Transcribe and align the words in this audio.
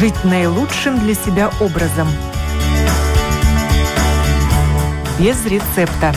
жить 0.00 0.24
наилучшим 0.24 0.98
для 0.98 1.12
себя 1.12 1.50
образом. 1.60 2.08
Без 5.18 5.44
рецепта. 5.44 6.14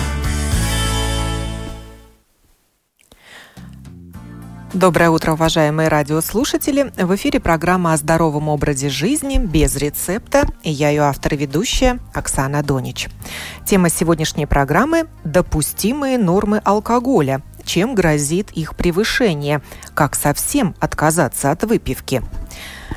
Доброе 4.73 5.09
утро, 5.09 5.33
уважаемые 5.33 5.89
радиослушатели. 5.89 6.93
В 6.95 7.13
эфире 7.15 7.41
программа 7.41 7.91
о 7.91 7.97
здоровом 7.97 8.47
образе 8.47 8.87
жизни 8.87 9.37
без 9.37 9.75
рецепта. 9.75 10.47
И 10.63 10.71
я 10.71 10.87
ее 10.87 11.01
автор 11.01 11.33
и 11.33 11.37
ведущая 11.37 11.99
Оксана 12.13 12.63
Донич. 12.63 13.09
Тема 13.65 13.89
сегодняшней 13.89 14.45
программы– 14.45 15.07
допустимые 15.25 16.17
нормы 16.17 16.61
алкоголя. 16.63 17.41
Чем 17.65 17.95
грозит 17.95 18.49
их 18.51 18.77
превышение? 18.77 19.61
Как 19.93 20.15
совсем 20.15 20.73
отказаться 20.79 21.51
от 21.51 21.65
выпивки? 21.65 22.23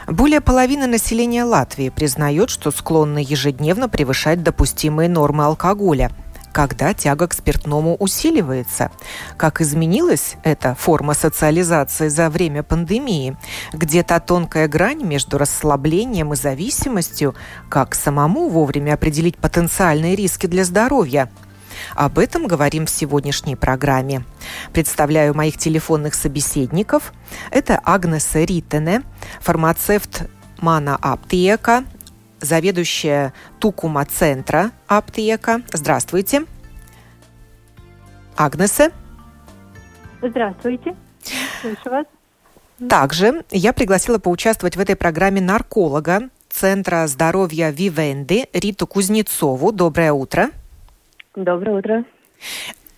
Более 0.06 0.40
половины 0.40 0.86
населения 0.86 1.44
Латвии 1.44 1.88
признает, 1.88 2.50
что 2.50 2.70
склонны 2.70 3.18
ежедневно 3.18 3.88
превышать 3.88 4.42
допустимые 4.42 5.08
нормы 5.08 5.44
алкоголя– 5.44 6.10
когда 6.56 6.94
тяга 6.94 7.28
к 7.28 7.34
спиртному 7.34 7.96
усиливается. 7.96 8.90
Как 9.36 9.60
изменилась 9.60 10.36
эта 10.42 10.74
форма 10.74 11.12
социализации 11.12 12.08
за 12.08 12.30
время 12.30 12.62
пандемии? 12.62 13.36
Где 13.74 14.02
то 14.02 14.18
тонкая 14.20 14.66
грань 14.66 15.02
между 15.02 15.36
расслаблением 15.36 16.32
и 16.32 16.36
зависимостью? 16.36 17.34
Как 17.68 17.94
самому 17.94 18.48
вовремя 18.48 18.94
определить 18.94 19.36
потенциальные 19.36 20.16
риски 20.16 20.46
для 20.46 20.64
здоровья? 20.64 21.30
Об 21.94 22.18
этом 22.18 22.46
говорим 22.46 22.86
в 22.86 22.90
сегодняшней 22.90 23.56
программе. 23.56 24.24
Представляю 24.72 25.34
моих 25.34 25.58
телефонных 25.58 26.14
собеседников. 26.14 27.12
Это 27.50 27.80
Агнеса 27.84 28.44
Ритене, 28.44 29.02
фармацевт 29.40 30.28
Мана 30.58 30.96
Аптека, 31.00 31.84
заведующая 32.40 33.32
Тукума-центра 33.58 34.72
аптека. 34.86 35.62
Здравствуйте. 35.72 36.44
Агнесе. 38.36 38.92
Здравствуйте. 40.22 40.96
Слышу 41.60 41.90
вас. 41.90 42.06
Также 42.88 43.44
я 43.50 43.72
пригласила 43.72 44.18
поучаствовать 44.18 44.76
в 44.76 44.80
этой 44.80 44.96
программе 44.96 45.40
нарколога 45.40 46.28
Центра 46.50 47.06
здоровья 47.06 47.70
Вивенды 47.70 48.48
Риту 48.52 48.86
Кузнецову. 48.86 49.72
Доброе 49.72 50.12
утро. 50.12 50.50
Доброе 51.36 51.76
утро. 51.76 52.04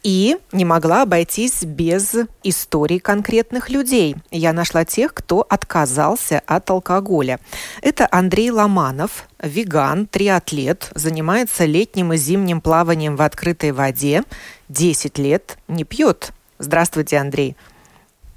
И 0.04 0.36
не 0.52 0.64
могла 0.64 1.02
обойтись 1.02 1.64
без 1.64 2.14
историй 2.44 3.00
конкретных 3.00 3.68
людей. 3.68 4.14
Я 4.30 4.52
нашла 4.52 4.84
тех, 4.84 5.12
кто 5.12 5.44
отказался 5.48 6.40
от 6.46 6.70
алкоголя. 6.70 7.40
Это 7.82 8.06
Андрей 8.12 8.52
Ломанов, 8.52 9.28
веган, 9.42 10.06
триатлет, 10.06 10.92
занимается 10.94 11.64
летним 11.64 12.12
и 12.12 12.16
зимним 12.16 12.60
плаванием 12.60 13.16
в 13.16 13.22
открытой 13.22 13.72
воде, 13.72 14.22
10 14.68 15.18
лет 15.18 15.58
не 15.66 15.82
пьет. 15.82 16.32
Здравствуйте, 16.58 17.18
Андрей. 17.18 17.56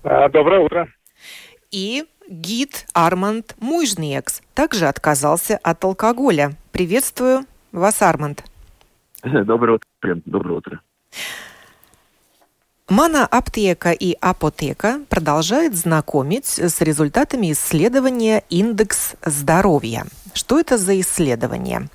А, 0.04 0.30
доброе 0.30 0.62
утро. 0.62 0.88
И 1.70 2.06
гид 2.28 2.88
Арманд 2.94 3.56
Муйжниекс 3.60 4.42
также 4.56 4.88
отказался 4.88 5.60
от 5.62 5.84
алкоголя. 5.84 6.54
Приветствую 6.72 7.46
вас, 7.72 8.02
Арманд. 8.02 8.44
Доброе 9.46 9.76
утро. 9.76 10.22
Доброе 10.26 10.58
утро. 10.58 10.82
Мана-аптека 12.90 13.92
и 13.92 14.18
апотека 14.20 15.02
продолжают 15.10 15.76
знакомить 15.76 16.60
с 16.60 16.82
результатами 16.82 17.52
исследования 17.54 18.44
«Индекс 18.50 19.16
здоровья». 19.26 20.06
Что 20.34 20.60
это 20.60 20.78
за 20.78 21.00
исследование? 21.00 21.88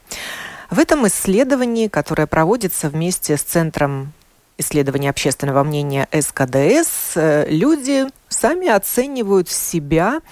В 0.70 0.78
этом 0.78 1.06
исследовании, 1.06 1.88
которое 1.88 2.26
проводится 2.26 2.88
вместе 2.88 3.36
с 3.36 3.42
Центром 3.42 4.12
исследования 4.56 5.10
общественного 5.10 5.64
мнения 5.64 6.08
СКДС, 6.12 7.16
э, 7.16 7.46
люди 7.50 8.06
сами 8.28 8.68
оценивают 8.68 9.50
себя 9.50 10.22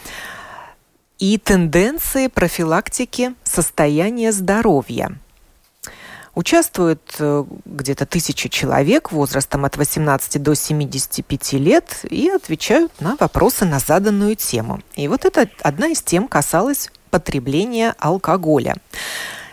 и 1.19 1.37
тенденции 1.39 2.29
профилактики 2.29 3.35
состояния 3.45 4.33
здоровья– 4.33 5.19
Участвует 6.35 7.01
э, 7.19 7.45
где-то 7.65 8.07
тысяча 8.07 8.49
человек 8.49 9.13
возрастом 9.13 9.65
от 9.65 9.77
18 9.77 10.43
до 10.43 10.55
75 10.55 11.53
лет 11.55 12.01
и 12.11 12.29
отвечают 12.29 12.93
на 13.01 13.17
вопросы 13.21 13.65
на 13.65 13.79
заданную 13.79 14.35
тему. 14.35 14.81
И 14.97 15.07
вот 15.07 15.25
это 15.25 15.49
одна 15.63 15.89
из 15.89 16.03
тем 16.03 16.27
касалась 16.27 16.91
потребления 17.11 17.95
алкоголя. 17.99 18.75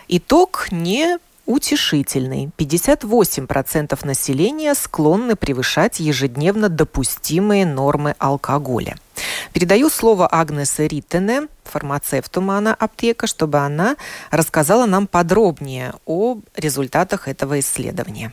Итог 0.08 0.68
не 0.72 1.18
утешительный. 1.52 2.50
58% 2.56 4.06
населения 4.06 4.74
склонны 4.74 5.36
превышать 5.36 6.00
ежедневно 6.00 6.68
допустимые 6.68 7.66
нормы 7.66 8.14
алкоголя. 8.18 8.96
Передаю 9.52 9.90
слово 9.90 10.26
Агнесе 10.30 10.88
Риттене, 10.88 11.48
фармацевту 11.64 12.40
Мана 12.40 12.74
Аптека, 12.74 13.26
чтобы 13.26 13.58
она 13.58 13.96
рассказала 14.30 14.86
нам 14.86 15.06
подробнее 15.06 15.92
о 16.06 16.38
результатах 16.56 17.28
этого 17.28 17.60
исследования. 17.60 18.32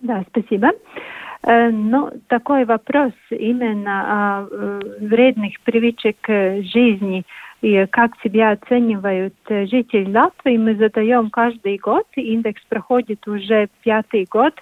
Да, 0.00 0.24
спасибо. 0.28 0.68
Э, 1.42 1.70
ну, 1.70 2.10
такой 2.26 2.66
вопрос 2.66 3.12
именно 3.30 4.42
о 4.42 4.48
э, 4.50 4.80
вредных 5.00 5.60
привычек 5.62 6.16
жизни 6.26 7.24
и 7.60 7.86
как 7.86 8.12
себя 8.22 8.52
оценивают 8.52 9.34
жители 9.48 10.12
Латвии, 10.14 10.56
мы 10.56 10.74
задаем 10.76 11.30
каждый 11.30 11.76
год. 11.78 12.06
Индекс 12.14 12.62
проходит 12.68 13.26
уже 13.26 13.68
пятый 13.82 14.26
год. 14.30 14.54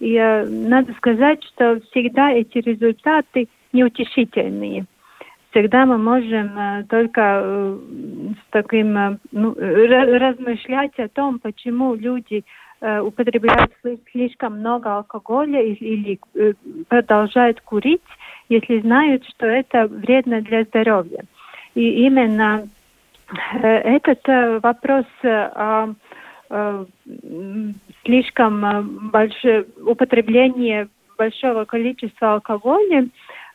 И 0.00 0.14
э, 0.14 0.46
надо 0.46 0.92
сказать, 0.94 1.42
что 1.44 1.80
всегда 1.90 2.30
эти 2.30 2.58
результаты 2.58 3.48
неутешительные. 3.72 4.86
Всегда 5.50 5.86
мы 5.86 5.96
можем 5.98 6.58
э, 6.58 6.84
только 6.88 7.40
э, 7.42 7.78
с 8.34 8.50
таким 8.50 8.96
э, 8.96 9.18
ну, 9.32 9.54
размышлять 9.54 10.98
о 10.98 11.08
том, 11.08 11.38
почему 11.38 11.94
люди 11.94 12.44
употребляют 12.80 13.72
слишком 14.12 14.60
много 14.60 14.98
алкоголя 14.98 15.60
или 15.60 16.20
продолжают 16.88 17.60
курить, 17.62 18.00
если 18.48 18.78
знают, 18.82 19.24
что 19.24 19.46
это 19.46 19.88
вредно 19.88 20.42
для 20.42 20.62
здоровья. 20.62 21.24
Именно 21.80 22.68
этот 23.52 24.20
вопрос 24.62 25.06
о 25.22 25.94
слишком 28.04 29.10
большое 29.10 29.66
употребление 29.84 30.88
большого 31.18 31.66
количества 31.66 32.34
алкоголя 32.34 33.08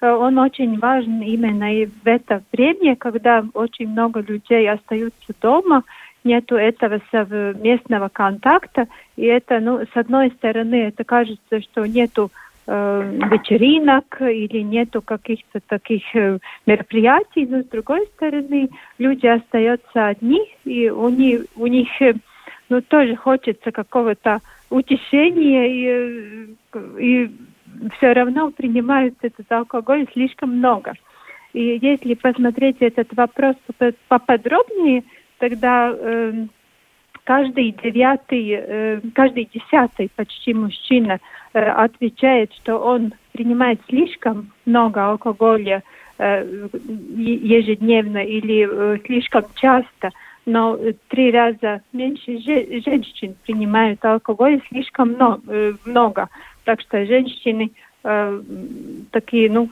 Э, 0.04 0.12
он 0.12 0.38
очень 0.38 0.78
важен 0.80 1.22
именно 1.22 1.74
и 1.74 1.86
в 1.86 2.06
это 2.06 2.44
время, 2.52 2.96
когда 2.98 3.46
очень 3.54 3.88
много 3.88 4.20
людей 4.20 4.70
остаются 4.70 5.34
дома, 5.42 5.84
нету 6.26 6.56
этого 6.56 7.00
совместного 7.10 8.10
контакта, 8.10 8.88
и 9.16 9.24
это, 9.24 9.60
ну, 9.60 9.80
с 9.80 9.96
одной 9.96 10.32
стороны, 10.32 10.88
это 10.88 11.04
кажется, 11.06 11.62
что 11.62 11.86
нету 11.86 12.32
э, 12.32 12.43
вечеринок 12.66 14.22
или 14.22 14.62
нету 14.62 15.02
каких-то 15.02 15.60
таких 15.68 16.04
э, 16.16 16.40
мероприятий, 16.66 17.46
но 17.46 17.62
с 17.62 17.66
другой 17.66 18.08
стороны, 18.16 18.70
люди 18.98 19.28
остаются 19.28 20.08
одни, 20.08 20.42
и 20.64 20.90
у 20.90 21.10
них, 21.10 21.46
у 21.58 21.68
них 21.68 21.90
э, 22.02 22.14
ну, 22.70 22.82
тоже 22.82 23.16
хочется 23.18 23.72
какого-то 23.72 24.40
утешения 24.70 25.66
и, 25.66 26.48
э, 26.74 27.00
и 27.00 27.32
все 27.98 28.14
равно 28.14 28.52
принимают 28.52 29.16
этот 29.22 29.52
алкоголь 29.52 30.08
слишком 30.14 30.58
много. 30.58 30.94
И 31.52 31.80
если 31.82 32.14
посмотреть 32.14 32.78
этот 32.80 33.14
вопрос 33.14 33.56
поподробнее, 34.08 35.04
тогда 35.38 35.94
э, 35.94 36.46
каждый 37.26 37.76
девятый, 37.84 38.50
э, 38.52 39.02
каждый 39.14 39.50
десятый 39.54 40.10
почти 40.16 40.54
мужчина 40.54 41.14
э, 41.14 41.20
отвечает, 41.54 42.52
что 42.54 42.78
он 42.78 43.14
принимает 43.32 43.80
слишком 43.88 44.52
много 44.66 45.06
алкоголя 45.06 45.84
э, 46.18 46.68
ежедневно 47.16 48.20
или 48.20 48.68
э, 48.70 49.00
слишком 49.06 49.46
часто, 49.56 50.12
но 50.46 50.78
три 51.08 51.32
раза 51.32 51.82
меньше 51.94 52.38
женщин 52.40 53.36
принимают 53.46 54.04
алкоголь 54.04 54.62
слишком 54.70 55.16
много. 55.86 56.22
Э. 56.24 56.28
Так 56.66 56.82
что 56.82 57.06
женщины 57.06 57.72
э, 58.04 58.42
такие, 59.12 59.50
ну, 59.52 59.70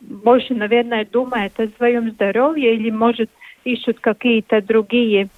больше, 0.00 0.54
наверное, 0.54 1.04
думают 1.04 1.58
о 1.58 1.68
своем 1.76 2.10
здоровье 2.10 2.74
или, 2.74 2.90
может, 2.90 3.30
ищут 3.64 4.00
какие-то 4.00 4.62
другие 4.62 5.24
э, 5.24 5.28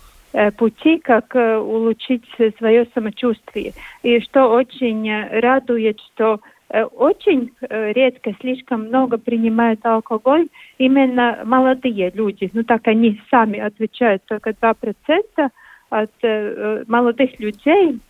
пути, 0.56 0.98
как 0.98 1.34
улучшить 1.34 2.24
свое 2.58 2.86
самочувствие. 2.94 3.72
И 4.02 4.20
что 4.20 4.48
очень 4.48 5.10
радует, 5.40 5.98
что 6.00 6.40
очень 6.68 7.52
редко, 7.68 8.32
слишком 8.40 8.86
много 8.86 9.18
принимают 9.18 9.84
алкоголь 9.84 10.46
именно 10.78 11.40
молодые 11.44 12.10
люди. 12.14 12.48
Ну 12.52 12.62
так 12.62 12.86
они 12.86 13.20
сами 13.28 13.58
отвечают, 13.58 14.22
только 14.26 14.50
2% 14.50 15.50
от 15.90 16.88
молодых 16.88 17.40
людей 17.40 18.00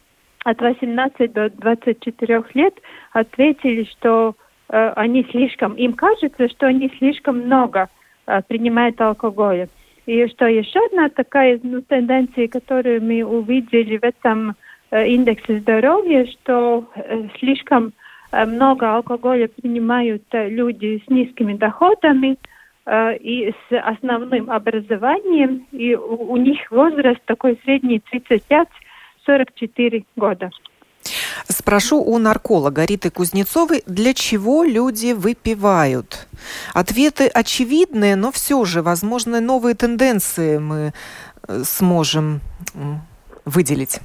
от 0.45 0.61
18 0.61 1.33
до 1.33 1.51
24 1.51 2.45
лет 2.55 2.75
ответили, 3.13 3.85
что 3.85 4.35
э, 4.69 4.93
они 4.97 5.27
слишком, 5.31 5.75
им 5.75 5.93
кажется, 5.93 6.49
что 6.49 6.67
они 6.67 6.91
слишком 6.99 7.41
много 7.41 7.89
э, 8.27 8.41
принимают 8.49 9.01
алкоголя. 9.01 9.69
И 10.11 10.27
что 10.27 10.49
еще 10.49 10.81
одна 10.87 11.09
такая 11.09 11.61
ну, 11.63 11.83
тенденция, 11.83 12.49
которую 12.49 13.01
мы 13.01 13.23
увидели 13.23 13.97
в 13.97 14.03
этом 14.03 14.57
э, 14.91 15.07
индексе 15.07 15.61
здоровья, 15.61 16.27
что 16.27 16.85
э, 16.97 17.29
слишком 17.39 17.93
э, 18.33 18.45
много 18.45 18.93
алкоголя 18.93 19.47
принимают 19.47 20.25
э, 20.33 20.49
люди 20.49 21.01
с 21.07 21.09
низкими 21.09 21.55
доходами 21.55 22.39
э, 22.87 23.19
и 23.19 23.53
с 23.53 23.79
основным 23.85 24.51
образованием, 24.51 25.69
и 25.71 25.95
у, 25.95 26.33
у 26.33 26.37
них 26.39 26.59
возраст 26.73 27.21
такой 27.27 27.57
средний 27.63 28.01
35 28.01 28.67
44 29.25 30.05
года. 30.17 30.51
Спрошу 31.49 32.03
у 32.03 32.19
нарколога 32.19 32.85
Риты 32.85 33.11
Кузнецовой, 33.11 33.83
для 33.87 34.15
чего 34.15 34.65
люди 34.65 35.13
выпивают? 35.13 36.27
Ответы 36.75 37.29
очевидные, 37.29 38.17
но 38.17 38.31
все 38.31 38.65
же, 38.65 38.83
возможно, 38.83 39.41
новые 39.41 39.75
тенденции 39.75 40.59
мы 40.59 40.93
э, 41.49 41.61
сможем 41.65 42.41
выделить. 43.45 44.01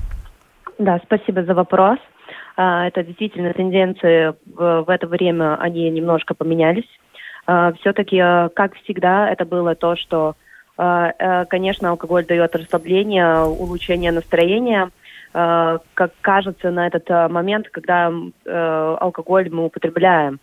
Да, 0.78 1.00
спасибо 1.06 1.44
за 1.44 1.54
вопрос. 1.54 2.00
А, 2.58 2.88
это 2.88 3.04
действительно 3.04 3.54
тенденции 3.54 4.34
в 4.46 4.90
это 4.90 5.08
время, 5.08 5.56
они 5.56 5.90
немножко 5.90 6.34
поменялись. 6.34 6.88
А, 7.46 7.74
Все-таки, 7.74 8.18
э, 8.18 8.50
как 8.50 8.76
всегда, 8.76 9.30
это 9.30 9.46
было 9.46 9.76
то, 9.76 9.96
что, 9.96 10.36
э, 10.78 11.46
конечно, 11.46 11.90
алкоголь 11.90 12.26
дает 12.26 12.56
расслабление, 12.56 13.44
улучшение 13.44 14.12
настроения– 14.12 14.90
как 15.36 16.12
кажется 16.22 16.72
на 16.72 16.88
этот 16.88 17.10
э, 17.10 17.28
момент, 17.28 17.68
когда 17.70 18.10
э, 18.10 18.96
алкоголь 19.02 19.50
мы 19.52 19.66
употребляем. 19.66 20.40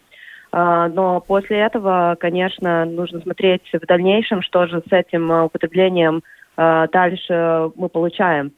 Но 0.55 1.25
после 1.27 1.61
этого, 1.61 2.15
конечно, 2.21 2.85
нужно 2.85 3.23
смотреть 3.23 3.62
в 3.73 3.87
дальнейшем, 3.87 4.43
что 4.43 4.67
же 4.67 4.83
с 4.87 4.93
этим 4.93 5.31
употреблением 5.31 6.23
дальше 6.56 7.71
мы 7.75 7.89
получаем. 7.89 8.53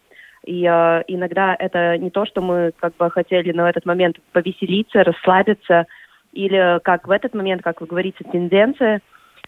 И 0.44 0.64
э, 0.64 1.02
иногда 1.06 1.56
это 1.58 1.96
не 1.98 2.10
то, 2.10 2.26
что 2.26 2.42
мы 2.42 2.72
как 2.78 2.96
бы 2.96 3.10
хотели 3.10 3.52
на 3.52 3.68
этот 3.68 3.86
момент 3.86 4.16
повеселиться, 4.32 5.02
расслабиться, 5.02 5.86
или 6.32 6.80
как 6.82 7.08
в 7.08 7.10
этот 7.10 7.34
момент, 7.34 7.62
как 7.62 7.80
вы 7.80 7.86
говорите, 7.86 8.24
тенденция, 8.30 9.00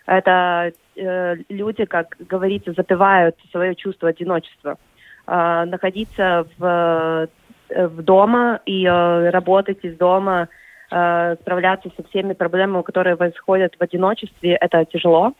это 0.07 0.73
э, 0.97 1.37
люди, 1.49 1.85
как 1.85 2.17
говорится, 2.19 2.73
запивают 2.73 3.37
свое 3.51 3.75
чувство 3.75 4.09
одиночества. 4.09 4.79
Э, 5.29 5.65
находиться 5.65 6.47
в, 6.57 7.29
э, 7.69 7.87
в 7.89 8.03
дома 8.03 8.61
и 8.65 8.87
э, 8.87 9.31
работать 9.31 9.79
из 9.83 9.97
дома, 9.97 10.49
справляться 10.89 11.91
со 11.97 12.05
всеми 12.05 12.33
проблемами, 12.33 12.83
которые 12.83 13.17
происходят 13.17 13.75
в 13.77 13.83
одиночестве, 13.83 14.55
это 14.55 14.85
тяжело. 14.85 15.33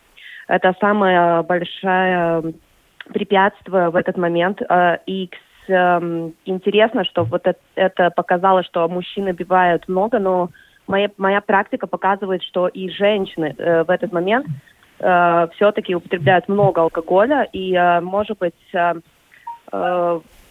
Это 0.49 0.75
самое 0.81 1.41
большое 1.43 2.53
препятствие 3.13 3.89
в 3.89 3.95
этот 3.95 4.17
момент. 4.17 4.61
И 5.05 5.29
эм, 5.69 6.33
интересно, 6.43 7.05
что 7.05 7.23
вот 7.23 7.47
это, 7.47 7.59
это 7.75 8.09
показало, 8.09 8.61
что 8.63 8.89
мужчины 8.89 9.31
бивают 9.31 9.87
много, 9.87 10.19
но 10.19 10.49
моя, 10.85 11.11
моя 11.15 11.39
практика 11.39 11.87
показывает, 11.87 12.43
что 12.43 12.67
и 12.67 12.89
женщины 12.89 13.55
в 13.57 13.89
этот 13.89 14.11
момент 14.11 14.47
все-таки 14.97 15.95
употребляют 15.95 16.49
много 16.49 16.81
алкоголя, 16.81 17.47
и, 17.53 17.73
может 18.01 18.37
быть, 18.37 18.53
Э, 18.73 18.95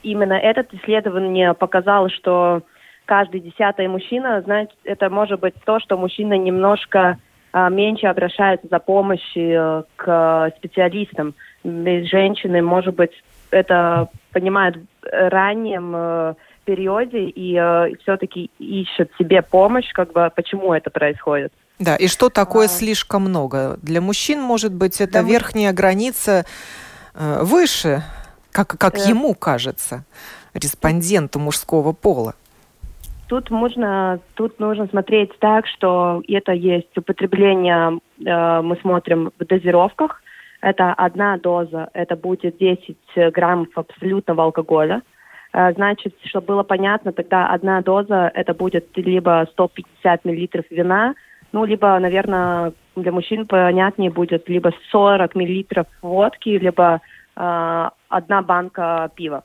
именно 0.02 0.34
это 0.34 0.66
исследование 0.76 1.54
показало, 1.54 2.10
что 2.10 2.62
каждый 3.06 3.40
десятый 3.40 3.88
мужчина, 3.88 4.42
знаете, 4.42 4.72
это 4.84 5.08
может 5.08 5.40
быть 5.40 5.54
то, 5.64 5.80
что 5.80 5.96
мужчина 5.96 6.34
немножко 6.34 7.18
а, 7.52 7.70
меньше 7.70 8.06
обращается 8.06 8.66
за 8.70 8.78
помощью 8.78 9.50
э, 9.50 9.82
к 9.96 10.52
специалистам. 10.58 11.34
Женщины, 11.64 12.60
может 12.60 12.94
быть, 12.94 13.12
это 13.50 14.08
понимают 14.32 14.76
в 14.76 14.84
раннем 15.10 15.92
э, 15.96 16.34
периоде 16.64 17.24
и 17.24 17.56
э, 17.58 17.94
все-таки 18.02 18.50
ищут 18.58 19.10
себе 19.18 19.40
помощь, 19.40 19.90
как 19.92 20.12
бы 20.12 20.30
почему 20.34 20.74
это 20.74 20.90
происходит. 20.90 21.52
Да, 21.78 21.96
и 21.96 22.08
что 22.08 22.28
такое 22.28 22.66
а... 22.66 22.68
слишком 22.68 23.22
много? 23.22 23.78
Для 23.82 24.00
мужчин, 24.00 24.40
может 24.40 24.74
быть, 24.74 25.00
это 25.00 25.22
Для 25.22 25.32
верхняя 25.32 25.70
муж... 25.70 25.76
граница 25.76 26.44
э, 27.14 27.42
выше 27.42 28.02
как, 28.56 28.78
как 28.78 28.96
э... 28.96 29.10
ему 29.10 29.34
кажется, 29.34 30.04
респонденту 30.54 31.38
мужского 31.38 31.92
пола? 31.92 32.34
Тут 33.28 33.50
можно, 33.50 34.18
тут 34.34 34.58
нужно 34.60 34.86
смотреть 34.86 35.38
так, 35.40 35.66
что 35.66 36.22
это 36.26 36.52
есть 36.52 36.96
употребление, 36.96 37.98
э, 38.24 38.62
мы 38.62 38.76
смотрим 38.76 39.30
в 39.38 39.44
дозировках. 39.44 40.22
Это 40.62 40.94
одна 40.94 41.36
доза, 41.36 41.90
это 41.92 42.16
будет 42.16 42.56
10 42.56 42.96
граммов 43.34 43.68
абсолютного 43.74 44.44
алкоголя. 44.44 45.02
Э, 45.52 45.72
значит, 45.74 46.14
чтобы 46.24 46.46
было 46.46 46.62
понятно, 46.62 47.12
тогда 47.12 47.48
одна 47.48 47.82
доза 47.82 48.30
это 48.32 48.54
будет 48.54 48.86
либо 48.96 49.46
150 49.52 50.24
миллилитров 50.24 50.64
вина, 50.70 51.14
ну, 51.52 51.64
либо, 51.64 51.98
наверное, 51.98 52.72
для 52.96 53.12
мужчин 53.12 53.46
понятнее 53.46 54.10
будет 54.10 54.48
либо 54.48 54.72
40 54.90 55.34
миллилитров 55.34 55.86
водки, 56.02 56.48
либо 56.48 57.00
одна 57.36 58.42
банка 58.42 59.10
пива. 59.14 59.44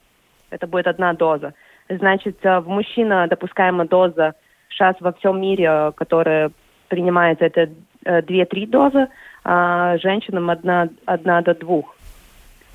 Это 0.50 0.68
будет 0.68 0.88
одна 0.88 1.14
доза. 1.14 1.54
Значит, 1.90 2.38
э, 2.44 2.60
в 2.60 2.70
мужчина 2.70 3.28
допускаемая 3.28 3.88
доза 3.88 4.36
сейчас 4.70 4.96
во 5.00 5.12
всем 5.14 5.42
мире, 5.42 5.92
которая 5.96 6.52
принимается, 6.88 7.46
это 7.46 7.70
2-3 8.06 8.64
э, 8.64 8.68
дозы, 8.68 9.08
а 9.44 9.98
женщинам 9.98 10.50
одна, 10.50 10.90
одна 11.06 11.42
до 11.42 11.54
двух. 11.54 11.96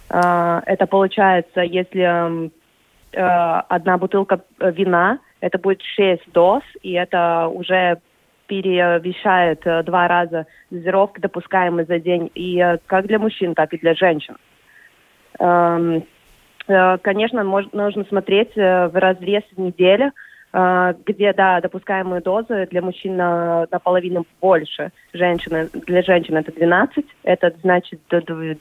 Это 0.09 0.87
получается, 0.89 1.63
если 1.63 2.51
э, 3.13 3.61
одна 3.69 3.99
бутылка 3.99 4.41
вина, 4.61 5.19
это 5.41 5.59
будет 5.59 5.83
6 5.83 6.33
доз, 6.33 6.63
и 6.83 6.93
это 6.93 7.49
уже 7.49 7.99
перевешает 8.47 9.65
два 9.85 10.07
раза 10.07 10.47
дозировки, 10.71 11.21
допускаемые 11.21 11.87
за 11.87 11.99
день, 11.99 12.31
и 12.35 12.79
как 12.87 13.07
для 13.07 13.19
мужчин, 13.19 13.55
так 13.55 13.73
и 13.73 13.79
для 13.79 13.95
женщин. 13.95 14.37
Эм, 15.39 16.05
э, 16.69 16.99
конечно, 16.99 17.43
нужно 17.43 18.05
смотреть 18.05 18.57
э, 18.57 18.89
в 18.89 18.97
разрез 18.97 19.43
недели, 19.57 20.13
э, 20.53 20.95
где, 21.05 21.33
да, 21.33 21.61
допускаемые 21.61 22.21
дозы 22.23 22.67
для 22.71 22.83
мужчин 22.83 23.17
на, 23.17 23.67
наполовину 23.71 24.27
больше. 24.41 24.91
Женщины, 25.13 25.69
для 25.73 26.03
женщин 26.03 26.37
это 26.37 26.53
12, 26.53 27.05
это 27.25 27.53
значит 27.63 28.01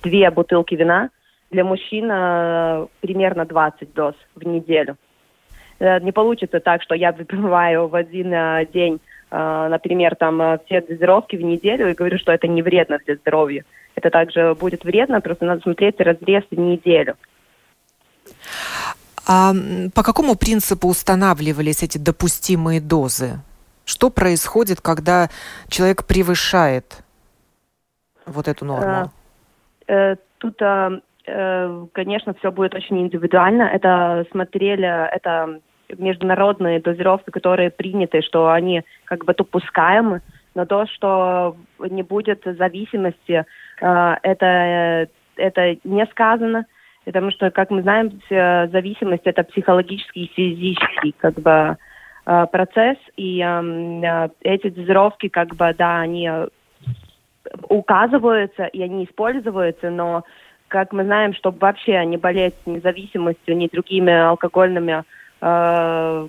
две 0.03 0.31
бутылки 0.31 0.75
вина. 0.75 1.09
Для 1.51 1.63
мужчин 1.63 2.07
примерно 3.01 3.45
20 3.45 3.93
доз 3.93 4.15
в 4.35 4.45
неделю. 4.45 4.97
Не 5.79 6.11
получится 6.11 6.59
так, 6.59 6.81
что 6.81 6.95
я 6.95 7.11
выпиваю 7.17 7.87
в 7.87 7.95
один 7.95 8.31
день, 8.73 8.99
например, 9.31 10.15
там 10.15 10.59
все 10.65 10.81
дозировки 10.81 11.35
в 11.35 11.41
неделю 11.41 11.89
и 11.89 11.93
говорю, 11.93 12.17
что 12.17 12.31
это 12.31 12.47
не 12.47 12.61
вредно 12.61 12.97
для 13.05 13.15
здоровья 13.15 13.63
это 13.95 14.09
также 14.09 14.55
будет 14.55 14.83
вредно, 14.83 15.21
просто 15.21 15.45
надо 15.45 15.61
смотреть 15.61 15.99
разрез 15.99 16.43
в 16.51 16.57
неделю. 16.57 17.15
А 19.27 19.53
по 19.93 20.03
какому 20.03 20.35
принципу 20.35 20.87
устанавливались 20.87 21.83
эти 21.83 21.97
допустимые 21.97 22.79
дозы? 22.79 23.39
Что 23.85 24.09
происходит, 24.09 24.81
когда 24.81 25.29
человек 25.69 26.05
превышает 26.05 27.03
вот 28.25 28.47
эту 28.47 28.65
норму? 28.65 29.11
Э, 29.87 29.93
э, 29.93 30.15
тут, 30.37 30.61
э, 30.61 31.85
конечно, 31.93 32.33
все 32.35 32.51
будет 32.51 32.75
очень 32.75 33.01
индивидуально. 33.01 33.63
Это 33.63 34.25
смотрели, 34.31 34.87
это 35.15 35.59
международные 35.97 36.79
дозировки, 36.79 37.29
которые 37.29 37.69
приняты, 37.69 38.21
что 38.21 38.49
они 38.49 38.83
как 39.05 39.25
бы 39.25 39.33
допускаемы, 39.33 40.21
но 40.55 40.65
то, 40.65 40.87
что 40.87 41.57
не 41.79 42.01
будет 42.01 42.43
зависимости 42.43 43.33
а, 43.33 43.45
это, 43.79 45.07
это 45.35 45.77
не 45.83 46.05
сказано, 46.07 46.65
потому 47.03 47.31
что, 47.31 47.51
как 47.51 47.69
мы 47.71 47.81
знаем, 47.81 48.19
зависимость 48.29 49.25
это 49.25 49.43
психологический 49.43 50.25
и 50.25 50.33
физический 50.33 51.13
как 51.17 51.35
бы 51.35 51.77
а, 52.25 52.45
процесс, 52.47 52.97
и 53.17 53.41
а, 53.41 54.29
эти 54.41 54.69
дозировки, 54.69 55.29
как 55.29 55.55
бы, 55.55 55.73
да, 55.77 55.99
они 55.99 56.29
указываются 57.69 58.65
и 58.65 58.81
они 58.81 59.05
используются, 59.05 59.89
но 59.89 60.23
как 60.67 60.91
мы 60.93 61.03
знаем, 61.03 61.33
чтобы 61.33 61.59
вообще 61.59 62.03
не 62.05 62.17
болеть 62.17 62.55
ни 62.65 62.79
зависимостью, 62.79 63.55
ни 63.55 63.67
другими 63.67 64.11
алкогольными 64.11 65.03
э, 65.41 66.27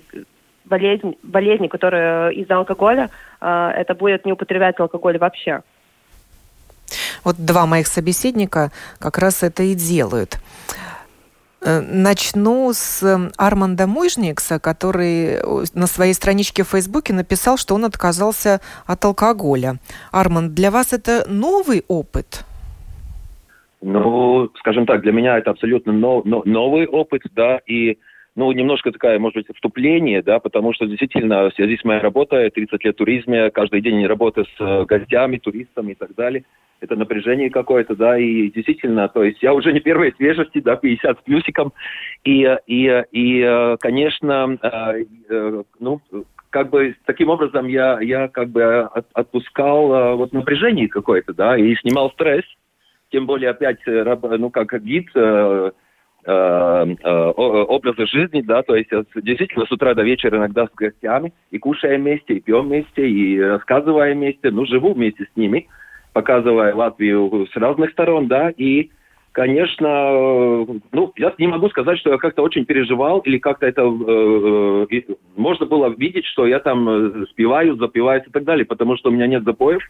болезнь, 0.65 1.17
болезни, 1.23 1.67
которые 1.67 2.33
из-за 2.35 2.57
алкоголя, 2.57 3.09
э, 3.41 3.71
это 3.75 3.95
будет 3.95 4.25
не 4.25 4.33
употреблять 4.33 4.79
алкоголь 4.79 5.17
вообще. 5.17 5.61
Вот 7.27 7.35
два 7.37 7.65
моих 7.65 7.87
собеседника 7.87 8.71
как 8.99 9.17
раз 9.17 9.43
это 9.43 9.61
и 9.61 9.73
делают. 9.73 10.37
Э, 11.61 11.81
начну 11.81 12.71
с 12.71 13.03
эм, 13.03 13.31
Арманда 13.37 13.85
Мойжникса, 13.85 14.61
который 14.61 15.41
на 15.75 15.87
своей 15.87 16.13
страничке 16.13 16.63
в 16.63 16.69
Фейсбуке 16.69 17.11
написал, 17.11 17.57
что 17.57 17.75
он 17.75 17.83
отказался 17.83 18.61
от 18.85 19.03
алкоголя. 19.03 19.75
Арманд, 20.13 20.53
для 20.53 20.71
вас 20.71 20.93
это 20.93 21.29
новый 21.29 21.83
опыт? 21.89 22.45
Ну, 23.81 24.49
скажем 24.59 24.85
так, 24.85 25.01
для 25.01 25.11
меня 25.11 25.37
это 25.37 25.51
абсолютно 25.51 25.91
нов, 25.91 26.23
новый 26.23 26.87
опыт, 26.87 27.23
да, 27.35 27.59
и 27.67 27.97
ну, 28.37 28.53
немножко 28.53 28.93
такая, 28.93 29.19
может 29.19 29.35
быть, 29.35 29.53
вступление, 29.53 30.21
да, 30.23 30.39
потому 30.39 30.73
что 30.73 30.85
действительно 30.85 31.49
в 31.49 31.55
связи 31.55 31.75
с 31.75 31.83
моей 31.83 31.99
работой, 31.99 32.49
30 32.51 32.85
лет 32.85 32.95
туризме, 32.95 33.49
каждый 33.49 33.81
день 33.81 34.05
работа 34.05 34.45
с 34.45 34.61
э, 34.61 34.85
гостями, 34.85 35.39
туристами 35.39 35.91
и 35.91 35.95
так 35.95 36.15
далее– 36.15 36.45
это 36.79 36.95
напряжение 36.95 37.49
какое-то, 37.49 37.95
да, 37.95 38.17
и 38.17 38.49
действительно, 38.51 39.07
то 39.07 39.23
есть 39.23 39.41
я 39.41 39.53
уже 39.53 39.73
не 39.73 39.79
первой 39.79 40.13
свежести, 40.15 40.59
да, 40.59 40.75
50 40.75 41.19
с 41.19 41.23
плюсиком, 41.23 41.73
и, 42.23 42.57
и, 42.67 43.03
и 43.11 43.75
конечно, 43.79 44.57
э, 44.61 45.05
э, 45.29 45.63
ну, 45.79 46.01
как 46.49 46.69
бы 46.69 46.95
таким 47.05 47.29
образом 47.29 47.67
я, 47.67 47.99
я 48.01 48.27
как 48.27 48.49
бы 48.49 48.89
отпускал 49.13 49.93
э, 49.93 50.15
вот 50.15 50.33
напряжение 50.33 50.87
какое-то, 50.87 51.33
да, 51.33 51.57
и 51.57 51.75
снимал 51.75 52.11
стресс, 52.11 52.45
тем 53.11 53.25
более 53.25 53.51
опять, 53.51 53.79
ну, 53.85 54.49
как 54.49 54.83
гид, 54.83 55.09
образа 56.25 58.05
жизни, 58.05 58.41
да, 58.41 58.61
то 58.63 58.75
есть 58.75 58.89
действительно 59.15 59.65
с 59.65 59.71
утра 59.71 59.93
до 59.93 60.03
вечера 60.03 60.35
иногда 60.37 60.67
с 60.67 60.71
гостями, 60.75 61.31
и 61.51 61.57
кушаем 61.57 62.01
вместе, 62.01 62.33
и 62.33 62.41
пьем 62.41 62.67
вместе, 62.67 63.07
и 63.07 63.39
рассказываем 63.39 64.17
вместе, 64.17 64.51
ну, 64.51 64.65
живу 64.65 64.93
вместе 64.93 65.23
с 65.23 65.37
ними, 65.37 65.69
показывая 66.17 66.73
Латвию 66.73 67.47
с 67.53 67.55
разных 67.55 67.91
сторон, 67.91 68.27
да, 68.27 68.49
и, 68.49 68.89
конечно, 69.33 70.65
ну, 70.91 71.13
я 71.15 71.31
не 71.37 71.45
могу 71.45 71.69
сказать, 71.69 71.99
что 71.99 72.09
я 72.09 72.17
как-то 72.17 72.41
очень 72.41 72.65
переживал 72.65 73.19
или 73.19 73.37
как-то 73.37 73.67
это 73.67 73.83
э, 73.83 74.87
э, 74.89 75.01
можно 75.35 75.67
было 75.67 75.93
видеть, 75.95 76.25
что 76.25 76.47
я 76.47 76.57
там 76.57 76.89
э, 76.89 77.25
спеваю, 77.29 77.75
запиваюсь 77.75 78.25
и 78.25 78.31
так 78.31 78.45
далее, 78.45 78.65
потому 78.65 78.97
что 78.97 79.09
у 79.09 79.11
меня 79.13 79.27
нет 79.27 79.43
запоев. 79.43 79.83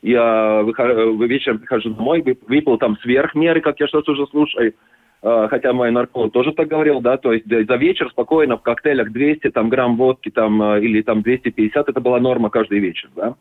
Я 0.00 0.62
выхожу, 0.62 1.20
вечером 1.24 1.58
прихожу 1.58 1.90
домой, 1.90 2.22
выпил 2.46 2.78
там 2.78 2.96
сверх 3.02 3.34
меры, 3.34 3.60
как 3.60 3.80
я 3.80 3.88
сейчас 3.88 4.06
уже 4.06 4.28
слушаю, 4.28 4.74
э, 5.22 5.46
хотя 5.50 5.72
мой 5.72 5.90
нарколог 5.90 6.32
тоже 6.32 6.52
так 6.52 6.68
говорил, 6.68 7.00
да, 7.00 7.16
то 7.16 7.32
есть 7.32 7.46
за 7.48 7.74
вечер 7.74 8.10
спокойно 8.10 8.58
в 8.58 8.62
коктейлях 8.62 9.10
200 9.10 9.50
там, 9.50 9.70
грамм 9.70 9.96
водки 9.96 10.30
там, 10.30 10.62
э, 10.62 10.82
или 10.82 11.02
там 11.02 11.22
250, 11.22 11.88
это 11.88 12.00
была 12.00 12.20
норма 12.20 12.48
каждый 12.48 12.78
вечер, 12.78 13.10
да. 13.16 13.34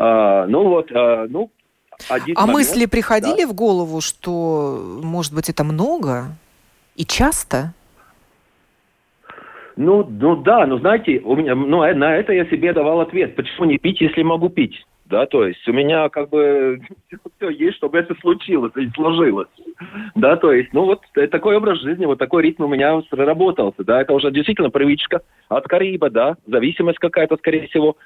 А, 0.00 0.46
ну 0.46 0.62
вот, 0.68 0.92
а, 0.92 1.26
ну, 1.28 1.50
один 2.08 2.36
А 2.38 2.42
момент, 2.42 2.58
мысли 2.58 2.86
приходили 2.86 3.42
да. 3.42 3.48
в 3.48 3.54
голову, 3.54 4.00
что, 4.00 5.00
может 5.02 5.34
быть, 5.34 5.50
это 5.50 5.64
много 5.64 6.26
и 6.94 7.04
часто? 7.04 7.74
Ну, 9.74 10.06
ну 10.08 10.36
да, 10.36 10.66
ну 10.66 10.78
знаете, 10.78 11.20
у 11.24 11.34
меня, 11.34 11.56
ну, 11.56 11.82
э, 11.82 11.94
на 11.94 12.14
это 12.16 12.32
я 12.32 12.46
себе 12.46 12.72
давал 12.72 13.00
ответ. 13.00 13.34
Почему 13.34 13.66
не 13.66 13.78
пить, 13.78 14.00
если 14.00 14.22
могу 14.22 14.48
пить? 14.50 14.86
Да, 15.06 15.26
то 15.26 15.44
есть 15.44 15.66
у 15.66 15.72
меня 15.72 16.08
как 16.10 16.28
бы 16.28 16.80
все 17.36 17.50
есть, 17.50 17.78
чтобы 17.78 17.98
это 17.98 18.14
случилось 18.20 18.72
и 18.76 18.88
сложилось. 18.90 19.48
Да, 20.14 20.36
то 20.36 20.52
есть, 20.52 20.72
ну 20.72 20.84
вот 20.84 21.00
э, 21.16 21.26
такой 21.26 21.56
образ 21.56 21.80
жизни, 21.80 22.06
вот 22.06 22.20
такой 22.20 22.44
ритм 22.44 22.64
у 22.64 22.68
меня 22.68 23.00
проработался, 23.10 23.82
да, 23.82 24.02
это 24.02 24.12
уже 24.12 24.30
действительно 24.30 24.70
привычка 24.70 25.22
от 25.48 25.66
Кариба, 25.66 26.08
да, 26.08 26.36
зависимость 26.46 27.00
какая-то, 27.00 27.36
скорее 27.36 27.66
всего 27.66 27.96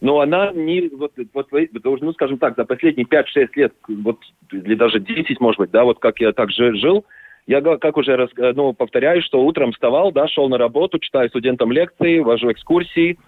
но 0.00 0.20
она 0.20 0.50
не, 0.52 0.88
вот, 0.88 1.12
вот, 1.34 2.00
ну, 2.00 2.12
скажем 2.12 2.38
так, 2.38 2.56
за 2.56 2.64
последние 2.64 3.06
5-6 3.06 3.48
лет, 3.54 3.72
вот, 3.88 4.18
или 4.50 4.74
даже 4.74 4.98
10, 4.98 5.40
может 5.40 5.58
быть, 5.58 5.70
да, 5.70 5.84
вот 5.84 5.98
как 5.98 6.20
я 6.20 6.32
так 6.32 6.50
же 6.50 6.74
жил, 6.76 7.04
я, 7.46 7.60
как 7.60 7.96
уже 7.96 8.16
раз, 8.16 8.30
ну, 8.36 8.72
повторяю, 8.72 9.22
что 9.22 9.44
утром 9.44 9.72
вставал, 9.72 10.12
да, 10.12 10.28
шел 10.28 10.48
на 10.48 10.56
работу, 10.56 10.98
читаю 10.98 11.28
студентам 11.28 11.72
лекции, 11.72 12.20
вожу 12.20 12.52
экскурсии, 12.52 13.18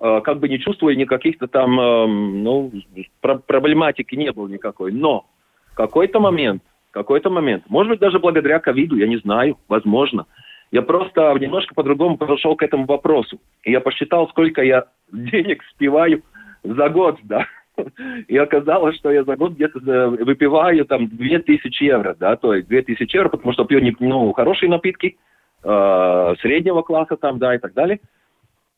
э, 0.00 0.20
как 0.24 0.40
бы 0.40 0.48
не 0.48 0.58
чувствуя 0.58 0.94
никаких-то 0.94 1.46
там, 1.46 1.78
э, 1.78 2.06
ну, 2.06 2.72
про 3.20 3.36
проблематики 3.36 4.14
не 4.14 4.32
было 4.32 4.48
никакой. 4.48 4.92
Но 4.92 5.26
какой-то 5.74 6.20
момент, 6.20 6.62
какой-то 6.90 7.28
момент, 7.28 7.64
может 7.68 7.90
быть, 7.90 8.00
даже 8.00 8.18
благодаря 8.18 8.60
ковиду, 8.60 8.96
я 8.96 9.06
не 9.06 9.18
знаю, 9.18 9.58
возможно, 9.68 10.26
я 10.70 10.82
просто 10.82 11.32
немножко 11.38 11.74
по-другому 11.74 12.16
подошел 12.16 12.56
к 12.56 12.62
этому 12.62 12.86
вопросу. 12.86 13.40
И 13.62 13.72
я 13.72 13.80
посчитал, 13.80 14.28
сколько 14.28 14.62
я 14.62 14.86
денег 15.12 15.62
спиваю 15.72 16.22
за 16.64 16.88
год, 16.88 17.18
да. 17.22 17.46
И 18.28 18.36
оказалось, 18.36 18.96
что 18.96 19.10
я 19.10 19.24
за 19.24 19.36
год 19.36 19.52
где-то 19.52 19.78
э, 19.78 20.08
выпиваю 20.24 20.84
там 20.86 21.08
2000 21.08 21.84
евро, 21.84 22.16
да, 22.18 22.36
то 22.36 22.54
есть 22.54 22.68
2000 22.68 23.16
евро, 23.16 23.28
потому 23.28 23.52
что 23.52 23.64
пью 23.64 23.80
ну, 24.00 24.32
хорошие 24.32 24.70
напитки, 24.70 25.16
э, 25.62 26.34
среднего 26.40 26.82
класса 26.82 27.16
там, 27.16 27.38
да, 27.38 27.54
и 27.54 27.58
так 27.58 27.74
далее. 27.74 28.00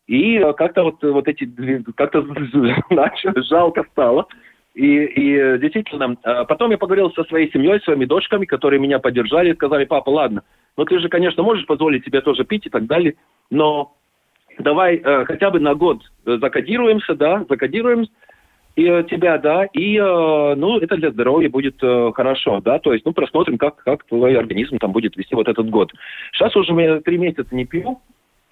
И 0.06 0.38
как-то 0.56 0.84
вот, 0.84 1.02
вот 1.02 1.28
эти, 1.28 1.44
как-то 1.96 2.24
жалко 3.42 3.84
стало. 3.92 4.26
И, 4.74 5.04
и 5.04 5.58
действительно, 5.58 6.16
э, 6.22 6.44
потом 6.44 6.70
я 6.70 6.78
поговорил 6.78 7.10
со 7.12 7.24
своей 7.24 7.50
семьей, 7.50 7.80
своими 7.80 8.04
дочками, 8.04 8.44
которые 8.44 8.80
меня 8.80 8.98
поддержали, 8.98 9.54
сказали, 9.54 9.84
папа, 9.84 10.10
ладно, 10.10 10.42
ну 10.76 10.84
ты 10.84 10.98
же, 11.00 11.08
конечно, 11.08 11.42
можешь 11.42 11.66
позволить 11.66 12.04
себе 12.04 12.20
тоже 12.20 12.44
пить 12.44 12.66
и 12.66 12.70
так 12.70 12.86
далее, 12.86 13.14
но 13.50 13.94
давай 14.58 14.96
э, 14.96 15.24
хотя 15.24 15.50
бы 15.50 15.58
на 15.58 15.74
год 15.74 16.02
закодируемся, 16.24 17.14
да, 17.14 17.44
закодируем 17.48 18.06
и, 18.76 18.84
э, 18.86 19.04
тебя, 19.10 19.38
да, 19.38 19.64
и, 19.64 19.96
э, 19.96 20.54
ну, 20.54 20.78
это 20.78 20.96
для 20.96 21.10
здоровья 21.10 21.50
будет 21.50 21.82
э, 21.82 22.12
хорошо, 22.14 22.60
да, 22.60 22.78
то 22.78 22.92
есть, 22.92 23.04
ну, 23.04 23.12
просмотрим, 23.12 23.58
как, 23.58 23.82
как 23.82 24.04
твой 24.04 24.36
организм 24.36 24.78
там 24.78 24.92
будет 24.92 25.16
вести 25.16 25.34
вот 25.34 25.48
этот 25.48 25.68
год. 25.70 25.90
Сейчас 26.32 26.54
уже 26.54 26.72
я 26.80 27.00
три 27.00 27.18
месяца 27.18 27.52
не 27.52 27.64
пью, 27.64 28.00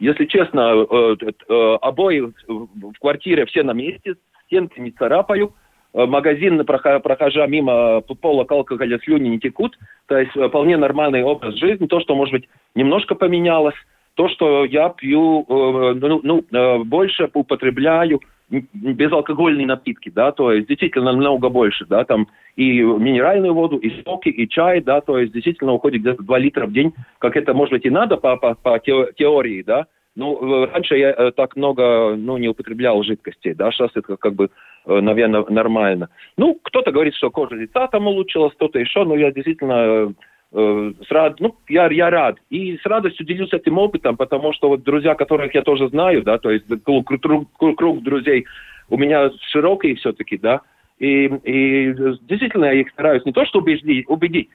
если 0.00 0.24
честно, 0.24 0.84
э, 0.90 1.16
э, 1.22 1.76
обои 1.80 2.32
в 2.48 2.98
квартире 2.98 3.46
все 3.46 3.62
на 3.62 3.72
месте, 3.72 4.16
стенки 4.46 4.80
не 4.80 4.90
царапаю, 4.90 5.54
Э, 5.54 5.65
магазин, 6.04 6.62
прохожа 6.66 7.46
мимо 7.46 8.02
полок 8.20 8.52
алкоголя, 8.52 8.98
слюни 8.98 9.28
не 9.28 9.38
текут. 9.38 9.78
То 10.06 10.18
есть 10.18 10.36
э, 10.36 10.48
вполне 10.48 10.76
нормальный 10.76 11.22
образ 11.22 11.54
жизни. 11.54 11.86
То, 11.86 12.00
что, 12.00 12.14
может 12.14 12.32
быть, 12.32 12.48
немножко 12.74 13.14
поменялось. 13.14 13.74
То, 14.14 14.28
что 14.28 14.66
я 14.66 14.90
пью, 14.90 15.46
э, 15.48 15.94
ну, 15.94 16.20
ну 16.22 16.84
больше 16.84 17.30
употребляю 17.32 18.20
безалкогольные 18.48 19.66
напитки, 19.66 20.08
да, 20.08 20.30
то 20.30 20.52
есть 20.52 20.68
действительно 20.68 21.06
намного 21.06 21.48
больше, 21.48 21.84
да, 21.84 22.04
там 22.04 22.28
и 22.54 22.80
минеральную 22.80 23.52
воду, 23.52 23.76
и 23.76 23.90
соки, 24.04 24.28
и 24.28 24.48
чай, 24.48 24.80
да, 24.80 25.00
то 25.00 25.18
есть 25.18 25.32
действительно 25.32 25.72
уходит 25.72 26.02
где-то 26.02 26.22
2 26.22 26.38
литра 26.38 26.66
в 26.66 26.72
день, 26.72 26.94
как 27.18 27.36
это, 27.36 27.54
может 27.54 27.72
быть, 27.72 27.84
и 27.86 27.90
надо 27.90 28.16
по, 28.18 28.36
по, 28.36 28.54
по 28.54 28.78
теории, 28.78 29.64
да, 29.64 29.86
ну, 30.14 30.64
раньше 30.66 30.96
я 30.96 31.32
так 31.32 31.56
много, 31.56 32.14
ну, 32.16 32.36
не 32.36 32.46
употреблял 32.46 33.02
жидкостей, 33.02 33.52
да, 33.52 33.72
сейчас 33.72 33.90
это 33.96 34.16
как 34.16 34.34
бы 34.34 34.50
Э, 34.75 34.75
наверное, 34.86 35.44
нормально. 35.48 36.08
Ну, 36.36 36.58
кто-то 36.62 36.92
говорит, 36.92 37.14
что 37.14 37.30
кожа 37.30 37.54
лица 37.54 37.86
там 37.88 38.06
улучшилась, 38.06 38.54
кто-то 38.54 38.78
еще, 38.78 39.04
но 39.04 39.16
я 39.16 39.32
действительно 39.32 40.14
э, 40.52 40.92
с 41.06 41.10
рад, 41.10 41.40
ну, 41.40 41.56
я, 41.68 41.88
я 41.90 42.10
рад. 42.10 42.36
И 42.50 42.76
с 42.76 42.86
радостью 42.86 43.26
делюсь 43.26 43.52
этим 43.52 43.78
опытом, 43.78 44.16
потому 44.16 44.52
что 44.52 44.68
вот 44.68 44.82
друзья, 44.82 45.14
которых 45.14 45.54
я 45.54 45.62
тоже 45.62 45.88
знаю, 45.88 46.22
да, 46.22 46.38
то 46.38 46.50
есть 46.50 46.66
круг, 46.84 47.08
круг, 47.20 47.48
круг 47.56 48.02
друзей 48.02 48.46
у 48.88 48.96
меня 48.96 49.30
широкий 49.50 49.94
все-таки, 49.96 50.38
да, 50.38 50.60
и, 50.98 51.26
и 51.26 51.92
действительно 52.22 52.66
я 52.66 52.80
их 52.80 52.90
стараюсь 52.90 53.24
не 53.24 53.32
то, 53.32 53.44
что 53.44 53.58
убедить, 53.58 54.08
убедить 54.08 54.48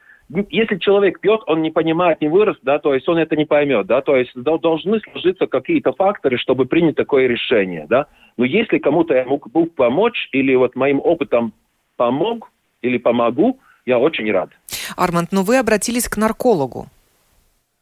если 0.49 0.77
человек 0.77 1.19
пьет, 1.19 1.41
он 1.47 1.61
не 1.61 1.71
понимает, 1.71 2.21
не 2.21 2.29
вырос, 2.29 2.57
да, 2.61 2.79
то 2.79 2.93
есть 2.93 3.07
он 3.09 3.17
это 3.17 3.35
не 3.35 3.45
поймет, 3.45 3.87
да, 3.87 4.01
то 4.01 4.15
есть 4.15 4.31
должны 4.35 4.99
сложиться 5.01 5.47
какие-то 5.47 5.93
факторы, 5.93 6.37
чтобы 6.37 6.65
принять 6.65 6.95
такое 6.95 7.27
решение, 7.27 7.85
да. 7.89 8.07
Но 8.37 8.45
если 8.45 8.77
кому-то 8.79 9.13
я 9.13 9.25
мог 9.25 9.49
бы 9.51 9.65
помочь 9.65 10.29
или 10.31 10.55
вот 10.55 10.75
моим 10.75 10.99
опытом 11.03 11.53
помог 11.97 12.49
или 12.81 12.97
помогу, 12.97 13.59
я 13.85 13.99
очень 13.99 14.31
рад. 14.31 14.49
Арманд, 14.95 15.31
но 15.31 15.39
ну 15.39 15.45
вы 15.45 15.57
обратились 15.57 16.07
к 16.07 16.17
наркологу. 16.17 16.87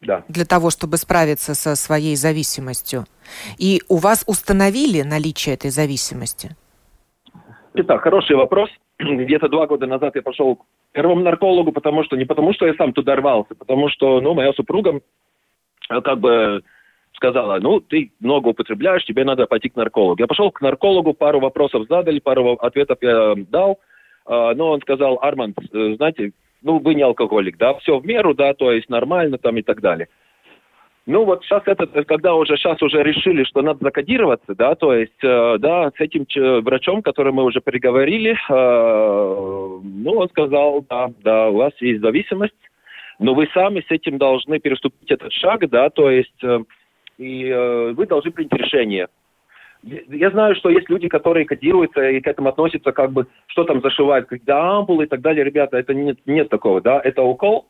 Да. 0.01 0.23
Для 0.29 0.45
того, 0.45 0.69
чтобы 0.69 0.97
справиться 0.97 1.55
со 1.55 1.75
своей 1.75 2.15
зависимостью. 2.15 3.05
И 3.57 3.81
у 3.89 3.97
вас 3.97 4.23
установили 4.27 5.01
наличие 5.01 5.55
этой 5.55 5.71
зависимости? 5.71 6.55
Итак, 7.81 8.01
хороший 8.01 8.35
вопрос. 8.35 8.69
Где-то 8.99 9.47
два 9.47 9.65
года 9.65 9.87
назад 9.87 10.13
я 10.15 10.21
пошел 10.21 10.57
к 10.57 10.65
первому 10.91 11.21
наркологу, 11.21 11.71
потому 11.71 12.03
что 12.03 12.17
не 12.17 12.25
потому, 12.25 12.51
что 12.53 12.67
я 12.67 12.73
сам 12.73 12.91
туда 12.91 13.15
рвался, 13.15 13.55
потому 13.55 13.87
что, 13.87 14.19
ну, 14.19 14.33
моя 14.33 14.51
супруга 14.51 14.99
э, 15.89 16.01
как 16.01 16.19
бы 16.19 16.61
сказала, 17.13 17.57
ну, 17.61 17.79
ты 17.79 18.11
много 18.19 18.49
употребляешь, 18.49 19.05
тебе 19.05 19.23
надо 19.23 19.47
пойти 19.47 19.69
к 19.69 19.77
наркологу. 19.77 20.19
Я 20.19 20.27
пошел 20.27 20.51
к 20.51 20.59
наркологу, 20.59 21.13
пару 21.13 21.39
вопросов 21.39 21.87
задали, 21.87 22.19
пару 22.19 22.55
ответов 22.55 22.97
я 22.99 23.35
дал, 23.49 23.79
э, 24.27 24.53
но 24.55 24.71
он 24.71 24.81
сказал, 24.81 25.17
Арманд, 25.21 25.57
э, 25.71 25.95
знаете, 25.95 26.33
ну, 26.61 26.79
вы 26.79 26.95
не 26.95 27.03
алкоголик, 27.03 27.57
да, 27.57 27.75
все 27.75 27.97
в 27.97 28.05
меру, 28.05 28.33
да, 28.33 28.53
то 28.53 28.73
есть 28.73 28.89
нормально 28.89 29.37
там 29.37 29.55
и 29.55 29.61
так 29.61 29.79
далее. 29.79 30.09
Ну 31.09 31.25
вот 31.25 31.43
сейчас 31.43 31.63
это, 31.65 31.87
когда 32.03 32.35
уже 32.35 32.55
сейчас 32.55 32.79
уже 32.83 33.01
решили, 33.01 33.43
что 33.43 33.63
надо 33.63 33.79
закодироваться, 33.81 34.53
да, 34.53 34.75
то 34.75 34.93
есть, 34.93 35.23
э, 35.23 35.57
да, 35.57 35.89
с 35.89 35.99
этим 35.99 36.27
врачом, 36.61 37.01
который 37.01 37.33
мы 37.33 37.45
уже 37.45 37.61
переговорили, 37.61 38.33
э, 38.33 39.79
ну 39.81 40.11
он 40.11 40.29
сказал, 40.29 40.85
да, 40.87 41.09
да, 41.23 41.49
у 41.49 41.55
вас 41.55 41.73
есть 41.79 42.01
зависимость, 42.01 42.53
но 43.17 43.33
вы 43.33 43.49
сами 43.55 43.79
с 43.81 43.89
этим 43.89 44.19
должны 44.19 44.59
переступить 44.59 45.09
этот 45.09 45.33
шаг, 45.33 45.67
да, 45.71 45.89
то 45.89 46.11
есть, 46.11 46.43
э, 46.43 46.59
и 47.17 47.47
э, 47.47 47.93
вы 47.93 48.05
должны 48.05 48.29
принять 48.29 48.53
решение. 48.53 49.07
Я 49.81 50.29
знаю, 50.29 50.53
что 50.57 50.69
есть 50.69 50.91
люди, 50.91 51.07
которые 51.07 51.47
кодируются 51.47 52.07
и 52.07 52.21
к 52.21 52.27
этому 52.27 52.49
относятся, 52.49 52.91
как 52.91 53.13
бы, 53.13 53.25
что 53.47 53.63
там 53.63 53.81
зашивают, 53.81 54.27
когда 54.27 54.77
ампулы 54.77 55.05
и 55.05 55.07
так 55.07 55.21
далее. 55.21 55.43
Ребята, 55.43 55.77
это 55.77 55.95
нет, 55.95 56.19
нет 56.27 56.49
такого, 56.49 56.81
да, 56.81 57.01
это 57.03 57.23
укол, 57.23 57.65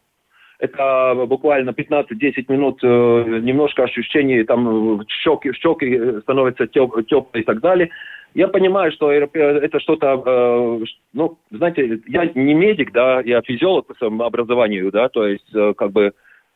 это 0.59 1.25
буквально 1.27 1.69
15-10 1.71 2.45
минут, 2.49 2.79
э, 2.83 3.39
немножко 3.41 3.83
ощущений, 3.83 4.43
там 4.43 5.05
щеки, 5.07 5.53
щеки 5.53 6.19
становятся 6.21 6.67
теп, 6.67 6.93
теплые 7.07 7.43
и 7.43 7.45
так 7.45 7.61
далее. 7.61 7.89
Я 8.35 8.47
понимаю, 8.47 8.91
что 8.91 9.11
это 9.11 9.79
что-то, 9.79 10.21
э, 10.25 10.85
ну, 11.13 11.37
знаете, 11.49 12.01
я 12.07 12.25
не 12.35 12.53
медик, 12.53 12.91
да, 12.91 13.21
я 13.21 13.41
физиолог 13.41 13.87
по 13.87 13.95
своему 13.95 14.23
образованию, 14.23 14.91
да, 14.91 15.07
то 15.09 15.25
есть 15.25 15.49
э, 15.55 15.73
как 15.75 15.91
бы 15.91 16.11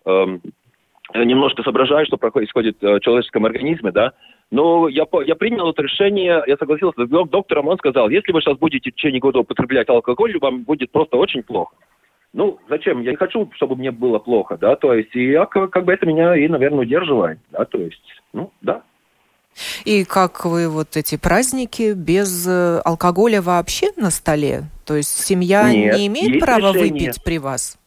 э, 0.05 0.25
немножко 1.15 1.63
соображаю, 1.63 2.05
что 2.05 2.17
происходит 2.17 2.77
в 2.81 2.99
человеческом 2.99 3.45
организме, 3.45 3.91
да, 3.91 4.11
но 4.51 4.87
я, 4.89 5.05
я 5.25 5.35
принял 5.35 5.69
это 5.69 5.81
решение, 5.81 6.43
я 6.45 6.57
согласился 6.57 7.05
с 7.05 7.09
доктором, 7.09 7.69
он 7.69 7.77
сказал, 7.77 8.09
если 8.09 8.33
вы 8.33 8.41
сейчас 8.41 8.57
будете 8.57 8.91
в 8.91 8.95
течение 8.95 9.21
года 9.21 9.39
употреблять 9.39 9.89
алкоголь, 9.89 10.37
вам 10.39 10.63
будет 10.63 10.91
просто 10.91 11.17
очень 11.17 11.41
плохо. 11.41 11.73
Ну, 12.33 12.57
зачем? 12.67 13.01
Я 13.01 13.11
не 13.11 13.17
хочу, 13.17 13.49
чтобы 13.53 13.75
мне 13.75 13.91
было 13.91 14.17
плохо, 14.17 14.57
да, 14.57 14.75
то 14.75 14.93
есть, 14.93 15.15
и 15.15 15.31
я, 15.31 15.45
как 15.45 15.85
бы 15.85 15.93
это 15.93 16.05
меня 16.07 16.35
и, 16.35 16.47
наверное, 16.47 16.79
удерживает, 16.79 17.39
да, 17.51 17.63
то 17.65 17.77
есть, 17.77 18.01
ну, 18.33 18.51
да. 18.61 18.81
И 19.85 20.03
как 20.03 20.45
вы 20.45 20.67
вот 20.67 20.97
эти 20.97 21.15
праздники 21.15 21.93
без 21.93 22.47
э, 22.47 22.79
алкоголя 22.83 23.39
вообще 23.39 23.87
на 23.97 24.09
столе? 24.09 24.63
То 24.83 24.95
есть 24.95 25.09
семья 25.09 25.71
Нет, 25.71 25.95
не 25.95 26.07
имеет 26.07 26.39
права 26.39 26.73
решение. 26.73 26.91
выпить 26.91 27.23
при 27.23 27.37
вас? 27.37 27.77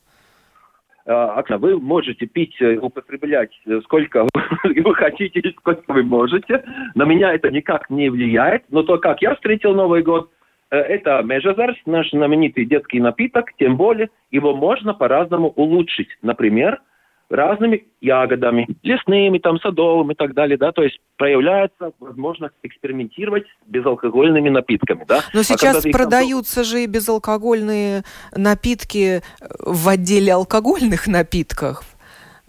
А, 1.07 1.35
Окна, 1.39 1.59
вы 1.59 1.79
можете 1.81 2.27
пить, 2.27 2.55
э, 2.61 2.77
употреблять 2.77 3.51
э, 3.67 3.81
сколько 3.85 4.27
вы 4.65 4.95
хотите, 4.95 5.43
сколько 5.59 5.93
вы 5.93 6.03
можете. 6.03 6.65
На 6.95 7.05
меня 7.05 7.33
это 7.33 7.51
никак 7.51 7.91
не 7.91 8.11
влияет. 8.11 8.65
Но 8.71 8.83
то, 8.83 8.99
как 8.99 9.23
я 9.23 9.35
встретил 9.35 9.75
Новый 9.75 10.03
год, 10.03 10.31
это 10.71 11.23
Межазарс, 11.23 11.77
наш 11.87 12.11
знаменитый 12.11 12.65
детский 12.65 13.01
напиток, 13.01 13.53
тем 13.59 13.77
более 13.77 14.11
его 14.31 14.55
можно 14.55 14.95
по-разному 14.95 15.49
улучшить. 15.49 16.09
Например, 16.23 16.81
разными 17.29 17.87
ягодами, 18.01 18.69
лесными, 18.83 19.39
там, 19.39 19.59
садовыми 19.61 20.13
и 20.13 20.17
так 20.17 20.35
далее, 20.35 20.57
да, 20.57 20.73
то 20.73 20.83
есть 20.83 20.99
проявляется 21.17 21.93
возможность 21.99 22.55
экспериментировать 22.63 23.45
безалкогольными 23.67 24.49
напитками, 24.49 25.05
да. 25.07 25.23
Но 25.35 25.41
а 25.41 25.45
сейчас 25.45 25.83
продаются 25.83 26.57
там... 26.57 26.65
же 26.65 26.85
и 26.85 26.87
безалкогольные 26.87 28.05
напитки 28.35 29.23
в 29.61 29.89
отделе 29.89 30.33
алкогольных 30.33 31.07
напитков. 31.07 31.85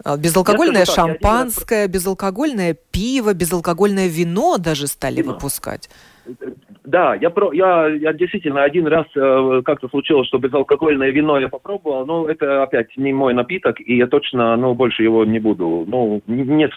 А, 0.04 0.16
безалкогольное 0.16 0.84
так, 0.84 0.94
шампанское, 0.94 1.88
безалкогольное 1.88 2.76
пиво, 2.92 3.34
безалкогольное 3.34 4.06
вино 4.06 4.58
даже 4.58 4.86
стали 4.86 5.22
вино. 5.22 5.32
выпускать. 5.32 5.90
Да, 6.84 7.14
я, 7.14 7.30
про, 7.30 7.52
я, 7.52 7.88
я 7.88 8.12
действительно 8.12 8.62
один 8.62 8.86
раз 8.86 9.06
э, 9.14 9.62
как-то 9.64 9.88
случилось, 9.88 10.26
что 10.28 10.38
безалкогольное 10.38 11.10
вино 11.10 11.38
я 11.38 11.48
попробовал, 11.48 12.06
но 12.06 12.28
это 12.28 12.62
опять 12.62 12.96
не 12.96 13.12
мой 13.12 13.34
напиток, 13.34 13.76
и 13.80 13.96
я 13.96 14.06
точно 14.06 14.56
ну, 14.56 14.74
больше 14.74 15.02
его 15.02 15.24
не 15.24 15.38
буду. 15.38 15.84
Ну, 15.86 16.22
нет 16.26 16.70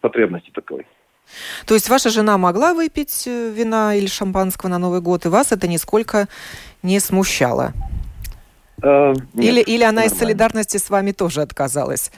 потребности 0.00 0.50
такой. 0.54 0.86
То 1.66 1.74
есть 1.74 1.88
ваша 1.88 2.10
жена 2.10 2.38
могла 2.38 2.74
выпить 2.74 3.26
э, 3.26 3.50
вина 3.50 3.94
или 3.94 4.06
шампанского 4.06 4.70
на 4.70 4.78
Новый 4.78 5.00
год, 5.00 5.26
и 5.26 5.28
вас 5.28 5.52
это 5.52 5.68
нисколько 5.68 6.26
не 6.82 6.98
смущало? 7.00 7.72
Э, 8.82 9.14
нет, 9.34 9.44
или, 9.44 9.60
или 9.60 9.82
она 9.82 9.92
нормально. 9.92 10.14
из 10.14 10.18
солидарности 10.18 10.76
с 10.78 10.90
вами 10.90 11.12
тоже 11.12 11.42
отказалась? 11.42 12.10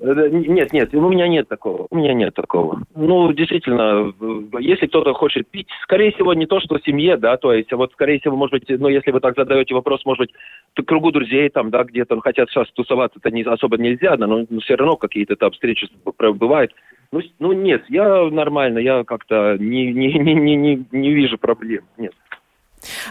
Э, 0.00 0.28
нет, 0.30 0.72
нет, 0.72 0.94
у 0.94 1.08
меня 1.08 1.28
нет 1.28 1.48
такого. 1.48 1.86
У 1.90 1.96
меня 1.96 2.14
нет 2.14 2.34
такого. 2.34 2.82
Ну, 2.94 3.32
действительно, 3.32 4.12
если 4.58 4.86
кто-то 4.86 5.12
хочет 5.12 5.48
пить, 5.48 5.68
скорее 5.82 6.12
всего, 6.12 6.32
не 6.32 6.46
то, 6.46 6.60
что 6.60 6.78
семье, 6.78 7.16
да, 7.16 7.36
то 7.36 7.52
есть, 7.52 7.70
вот, 7.72 7.92
скорее 7.92 8.18
всего, 8.18 8.36
может 8.36 8.52
быть, 8.52 8.80
ну, 8.80 8.88
если 8.88 9.10
вы 9.10 9.20
так 9.20 9.36
задаете 9.36 9.74
вопрос, 9.74 10.04
может 10.04 10.20
быть, 10.20 10.86
кругу 10.86 11.12
друзей 11.12 11.50
там, 11.50 11.70
да, 11.70 11.84
где-то 11.84 12.14
ну, 12.14 12.22
хотят 12.22 12.48
сейчас 12.48 12.70
тусоваться, 12.72 13.18
это 13.18 13.30
не, 13.30 13.42
особо 13.42 13.76
нельзя, 13.76 14.16
но, 14.16 14.46
но 14.48 14.60
все 14.60 14.76
равно 14.76 14.96
какие-то 14.96 15.36
там 15.36 15.50
встречи 15.50 15.88
бывают. 16.34 16.72
Ну, 17.12 17.20
ну, 17.38 17.52
нет, 17.52 17.84
я 17.88 18.30
нормально, 18.30 18.78
я 18.78 19.04
как-то 19.04 19.56
не, 19.58 19.92
не, 19.92 20.12
не, 20.14 20.56
не, 20.56 20.86
не 20.92 21.10
вижу 21.12 21.38
проблем, 21.38 21.82
нет. 21.98 22.12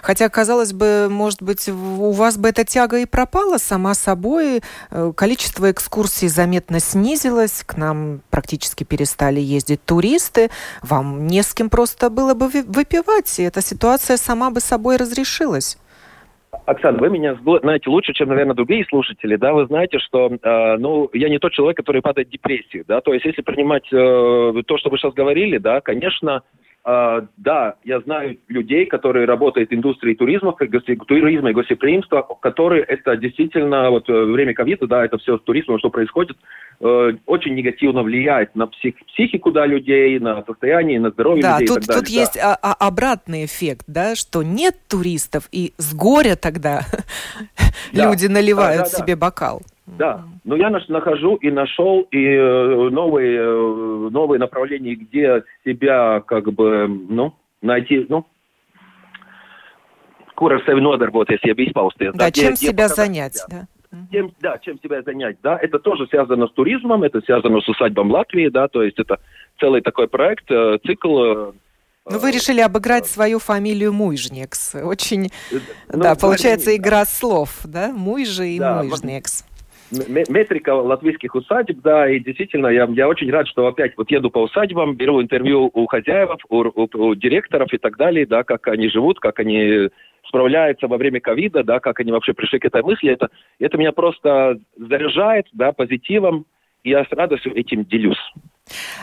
Хотя, 0.01 0.29
казалось 0.29 0.73
бы, 0.73 1.07
может 1.09 1.41
быть, 1.41 1.67
у 1.69 2.11
вас 2.11 2.37
бы 2.37 2.49
эта 2.49 2.65
тяга 2.65 2.97
и 2.99 3.05
пропала 3.05 3.57
сама 3.57 3.93
собой. 3.93 4.61
Э, 4.91 5.11
количество 5.15 5.71
экскурсий 5.71 6.27
заметно 6.27 6.79
снизилось, 6.79 7.63
к 7.65 7.77
нам 7.77 8.21
практически 8.29 8.83
перестали 8.83 9.39
ездить 9.39 9.83
туристы. 9.85 10.49
Вам 10.81 11.27
не 11.27 11.43
с 11.43 11.53
кем 11.53 11.69
просто 11.69 12.09
было 12.09 12.33
бы 12.33 12.47
выпивать, 12.47 13.39
и 13.39 13.43
эта 13.43 13.61
ситуация 13.61 14.17
сама 14.17 14.49
бы 14.51 14.59
собой 14.59 14.97
разрешилась. 14.97 15.77
Оксана, 16.65 16.99
вы 16.99 17.09
меня 17.09 17.37
знаете 17.61 17.89
лучше, 17.89 18.13
чем, 18.13 18.29
наверное, 18.29 18.55
другие 18.55 18.85
слушатели, 18.85 19.35
да, 19.35 19.53
вы 19.53 19.65
знаете, 19.67 19.99
что, 19.99 20.31
э, 20.31 20.77
ну, 20.77 21.09
я 21.13 21.29
не 21.29 21.39
тот 21.39 21.51
человек, 21.51 21.77
который 21.77 22.01
падает 22.01 22.27
в 22.27 22.31
депрессию, 22.31 22.85
да, 22.87 23.01
то 23.01 23.13
есть 23.13 23.25
если 23.25 23.41
принимать 23.41 23.85
э, 23.91 24.63
то, 24.65 24.77
что 24.77 24.89
вы 24.89 24.97
сейчас 24.97 25.13
говорили, 25.13 25.57
да, 25.57 25.81
конечно, 25.81 26.41
да, 26.85 27.75
я 27.83 27.99
знаю 28.01 28.37
людей, 28.47 28.85
которые 28.85 29.25
работают 29.25 29.69
в 29.69 29.73
индустрии 29.73 30.15
туризма, 30.15 30.53
туризма 30.53 31.49
и 31.49 31.53
гостеприимства, 31.53 32.25
которые 32.41 32.83
это 32.83 33.15
действительно, 33.17 33.89
вот 33.89 34.09
э, 34.09 34.13
время 34.13 34.53
ковида, 34.53 34.87
да, 34.87 35.05
это 35.05 35.17
все 35.17 35.37
с 35.37 35.41
туризмом, 35.41 35.77
что 35.79 35.89
происходит, 35.89 36.37
э, 36.79 37.11
очень 37.25 37.53
негативно 37.53 38.01
влияет 38.01 38.55
на 38.55 38.67
псих, 38.67 38.95
психику, 39.07 39.51
да, 39.51 39.65
людей, 39.65 40.17
на 40.19 40.43
состояние, 40.45 40.99
на 40.99 41.11
здоровье 41.11 41.43
да, 41.43 41.59
людей 41.59 41.67
тут, 41.67 41.77
и 41.77 41.79
так 41.81 41.87
далее. 41.87 42.01
Тут 42.01 42.13
да. 42.13 42.19
есть 42.21 42.37
а, 42.37 42.57
а, 42.61 42.87
обратный 42.87 43.45
эффект, 43.45 43.83
да, 43.87 44.15
что 44.15 44.41
нет 44.41 44.75
туристов, 44.87 45.49
и 45.51 45.73
с 45.77 45.93
горя 45.93 46.35
тогда 46.35 46.81
люди 47.91 48.27
наливают 48.27 48.87
себе 48.87 49.15
бокал. 49.15 49.61
Да, 49.97 50.23
но 50.43 50.55
я 50.55 50.69
нахожу 50.69 51.35
и 51.35 51.49
нашел 51.49 52.01
и 52.11 52.25
э, 52.25 52.89
новые, 52.89 53.39
э, 53.39 54.09
новые 54.11 54.39
направления, 54.39 54.95
где 54.95 55.43
себя 55.65 56.21
как 56.25 56.51
бы, 56.53 56.87
ну, 56.87 57.33
найти, 57.61 58.05
ну, 58.09 58.25
kur 60.35 60.53
ar 60.53 60.61
sevi 60.65 60.81
nodarboties, 60.81 61.39
jeb 61.43 61.59
izpausties. 61.59 62.11
Да, 62.13 62.25
да 62.25 62.31
чем 62.31 62.53
где, 62.53 62.67
себя 62.67 62.85
где 62.85 62.95
занять, 62.95 63.43
да. 63.49 63.67
Тем, 64.11 64.31
да, 64.39 64.59
чем 64.59 64.79
себя 64.83 65.01
занять, 65.01 65.37
да, 65.41 65.57
это 65.57 65.79
тоже 65.79 66.05
связано 66.07 66.47
с 66.47 66.51
туризмом, 66.51 67.03
это 67.03 67.21
связано 67.21 67.59
с 67.59 67.67
усадьбом 67.67 68.11
Латвии, 68.11 68.47
да, 68.49 68.67
то 68.67 68.83
есть 68.83 68.99
это 68.99 69.19
целый 69.59 69.81
такой 69.81 70.07
проект, 70.07 70.49
э, 70.51 70.77
цикл. 70.85 71.51
Ну, 72.11 72.19
вы 72.19 72.31
решили 72.31 72.61
обыграть 72.61 73.07
свою 73.07 73.39
фамилию 73.39 73.91
Муйжникс. 73.91 74.75
Очень, 74.75 75.29
ну, 75.51 76.03
да, 76.03 76.15
получается 76.15 76.75
игра 76.75 77.05
слов, 77.05 77.59
да, 77.65 77.91
Муйжи 77.91 78.49
и 78.49 78.59
да, 78.59 78.83
Муйжникс 78.83 79.48
метрика 79.91 80.75
латвийских 80.75 81.35
усадеб, 81.35 81.81
да, 81.81 82.09
и 82.09 82.19
действительно, 82.19 82.67
я, 82.67 82.87
я 82.91 83.07
очень 83.07 83.31
рад, 83.31 83.47
что 83.47 83.67
опять 83.67 83.93
вот 83.97 84.11
еду 84.11 84.29
по 84.29 84.39
усадьбам, 84.39 84.95
беру 84.95 85.21
интервью 85.21 85.69
у 85.73 85.87
хозяев, 85.87 86.29
у, 86.49 86.57
у, 86.57 86.89
у 86.93 87.15
директоров 87.15 87.73
и 87.73 87.77
так 87.77 87.97
далее, 87.97 88.25
да, 88.25 88.43
как 88.43 88.67
они 88.67 88.89
живут, 88.89 89.19
как 89.19 89.39
они 89.39 89.89
справляются 90.27 90.87
во 90.87 90.97
время 90.97 91.19
ковида, 91.19 91.63
да, 91.63 91.79
как 91.79 91.99
они 91.99 92.11
вообще 92.11 92.33
пришли 92.33 92.59
к 92.59 92.65
этой 92.65 92.83
мысли, 92.83 93.11
это, 93.11 93.29
это 93.59 93.77
меня 93.77 93.91
просто 93.91 94.59
заряжает, 94.77 95.47
да, 95.53 95.71
позитивом, 95.71 96.45
и 96.83 96.91
я 96.91 97.03
с 97.03 97.11
радостью 97.11 97.55
этим 97.55 97.83
делюсь. 97.85 98.19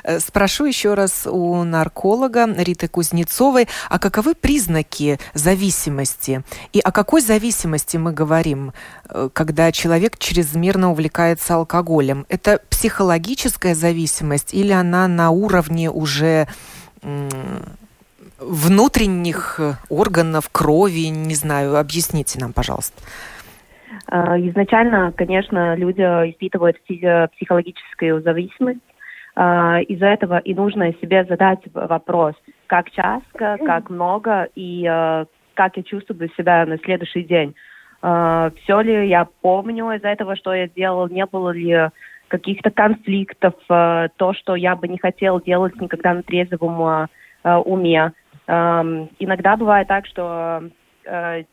Э, 0.04 0.20
спрошу 0.20 0.64
еще 0.64 0.94
раз 0.94 1.26
у 1.26 1.64
нарколога 1.64 2.46
Риты 2.56 2.88
Кузнецовой, 2.88 3.68
а 3.88 3.98
каковы 3.98 4.34
признаки 4.34 5.18
зависимости? 5.34 6.42
И 6.72 6.80
о 6.80 6.92
какой 6.92 7.20
зависимости 7.20 7.96
мы 7.96 8.12
говорим, 8.12 8.72
э, 9.08 9.28
когда 9.32 9.72
человек 9.72 10.18
чрезмерно 10.18 10.90
увлекается 10.90 11.54
алкоголем? 11.54 12.26
Это 12.28 12.60
психологическая 12.70 13.74
зависимость 13.74 14.54
или 14.54 14.72
она 14.72 15.08
на 15.08 15.30
уровне 15.30 15.90
уже 15.90 16.46
внутренних 18.38 19.60
органов, 19.88 20.48
крови, 20.50 21.08
не 21.08 21.34
знаю, 21.34 21.78
объясните 21.78 22.38
нам, 22.40 22.52
пожалуйста. 22.52 23.00
Э, 24.10 24.36
изначально, 24.48 25.12
конечно, 25.12 25.74
люди 25.76 26.00
испытывают 26.00 26.80
психологическую 26.82 28.22
зависимость, 28.22 28.80
а, 29.38 29.80
из-за 29.82 30.06
этого 30.06 30.38
и 30.38 30.54
нужно 30.54 30.94
себе 30.94 31.24
задать 31.26 31.60
вопрос, 31.74 32.34
как 32.66 32.90
часто, 32.90 33.58
как 33.64 33.90
много 33.90 34.48
и 34.54 34.86
а, 34.88 35.26
как 35.52 35.76
я 35.76 35.82
чувствую 35.82 36.30
себя 36.36 36.64
на 36.64 36.78
следующий 36.78 37.22
день. 37.22 37.54
А, 38.00 38.50
Все 38.62 38.80
ли 38.80 39.08
я 39.08 39.28
помню 39.42 39.92
из-за 39.92 40.08
этого, 40.08 40.36
что 40.36 40.54
я 40.54 40.68
делал, 40.68 41.08
не 41.08 41.26
было 41.26 41.50
ли 41.50 41.90
каких-то 42.28 42.70
конфликтов, 42.70 43.54
э, 43.68 44.08
то, 44.16 44.32
что 44.32 44.56
я 44.56 44.74
бы 44.74 44.88
не 44.88 44.98
хотел 44.98 45.40
делать 45.40 45.80
никогда 45.80 46.14
на 46.14 46.22
трезвом 46.24 47.08
э, 47.44 47.54
уме. 47.54 48.12
Эм, 48.48 49.10
иногда 49.20 49.56
бывает 49.56 49.86
так, 49.86 50.06
что 50.06 50.64
э, 51.04 51.44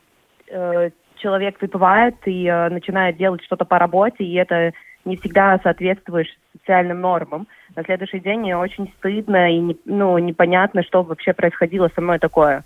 человек 1.18 1.62
выпивает 1.62 2.16
и 2.26 2.46
начинает 2.72 3.18
делать 3.18 3.44
что-то 3.44 3.66
по 3.66 3.78
работе, 3.78 4.24
и 4.24 4.34
это 4.34 4.74
не 5.06 5.18
всегда 5.18 5.60
соответствует 5.64 6.28
социальным 6.54 7.02
нормам. 7.02 7.48
На 7.76 7.84
следующий 7.84 8.20
день 8.20 8.54
очень 8.54 8.94
стыдно 8.98 9.52
и 9.52 9.60
не, 9.60 9.78
ну, 9.86 10.18
непонятно, 10.18 10.84
что 10.84 11.04
вообще 11.04 11.34
происходило 11.34 11.90
со 11.94 12.02
мной 12.02 12.20
такое. 12.20 12.64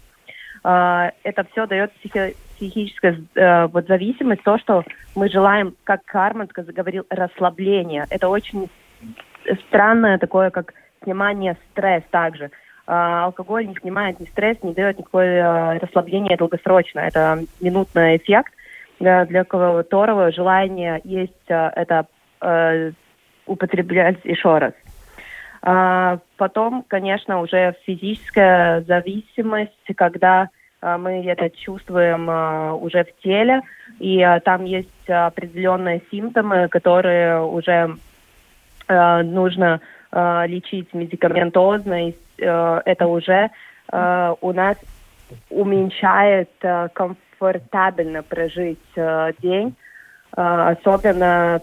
Это 0.63 1.45
все 1.52 1.65
дает 1.65 1.93
психи 1.93 2.36
психическая 2.58 3.17
э, 3.36 3.67
вот 3.67 3.88
зависимость, 3.88 4.43
то, 4.43 4.58
что 4.58 4.84
мы 5.15 5.30
желаем, 5.30 5.76
как 5.84 6.04
Кармен 6.06 6.50
говорил, 6.56 7.06
расслабление. 7.10 8.06
Это 8.10 8.28
очень 8.30 8.69
странное 9.67 10.17
такое, 10.17 10.50
как 10.50 10.73
снимание 11.04 11.56
стресс 11.71 12.04
также. 12.10 12.52
А, 12.86 13.26
алкоголь 13.26 13.67
не 13.67 13.76
снимает 13.76 14.19
ни 14.19 14.26
стресс, 14.26 14.58
не 14.63 14.73
дает 14.73 14.97
никакое 14.97 15.43
а, 15.43 15.80
расслабление 15.80 16.38
долгосрочно. 16.38 17.00
Это 17.00 17.39
минутный 17.60 18.17
эффект, 18.17 18.54
для, 19.00 19.26
для 19.26 19.43
которого 19.43 20.32
желание 20.32 21.02
есть 21.04 21.52
а, 21.52 21.71
это 21.76 22.08
а, 22.39 22.91
употреблять 23.45 24.17
еще 24.23 24.58
раз. 24.58 24.73
А, 25.62 26.19
потом, 26.38 26.86
конечно, 26.88 27.41
уже 27.41 27.76
физическая 27.86 28.82
зависимость, 28.82 29.71
когда 29.95 30.50
а, 30.82 30.97
мы 30.97 31.26
это 31.26 31.50
чувствуем 31.50 32.30
а, 32.30 32.73
уже 32.73 33.04
в 33.04 33.21
теле, 33.23 33.62
и 34.00 34.26
там 34.45 34.65
есть 34.65 35.10
определенные 35.10 36.02
симптомы, 36.12 36.67
которые 36.67 37.41
уже 37.41 37.97
нужно 38.89 39.82
лечить 40.13 40.93
медикаментозно, 40.93 42.08
и 42.08 42.15
это 42.38 43.08
уже 43.08 43.50
у 43.91 44.54
нас 44.54 44.78
уменьшает 45.50 46.50
комфортабельно 46.93 48.23
прожить 48.23 48.80
день, 49.39 49.76
особенно 50.32 51.62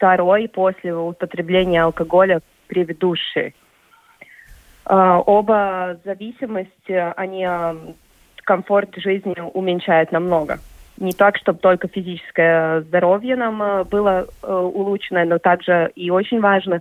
второй 0.00 0.48
после 0.48 0.94
употребления 0.94 1.82
алкоголя 1.82 2.40
предыдущий. 2.68 3.54
Оба 4.86 5.98
зависимости, 6.04 7.12
они 7.16 7.46
комфорт 8.44 8.96
жизни 8.96 9.36
уменьшает 9.52 10.10
намного. 10.10 10.58
Не 10.96 11.12
так, 11.12 11.36
чтобы 11.36 11.58
только 11.58 11.86
физическое 11.86 12.80
здоровье 12.80 13.36
нам 13.36 13.62
э, 13.62 13.84
было 13.84 14.26
улучшено, 14.42 15.24
но 15.24 15.38
также 15.38 15.90
и 15.94 16.10
очень 16.10 16.40
важно 16.40 16.80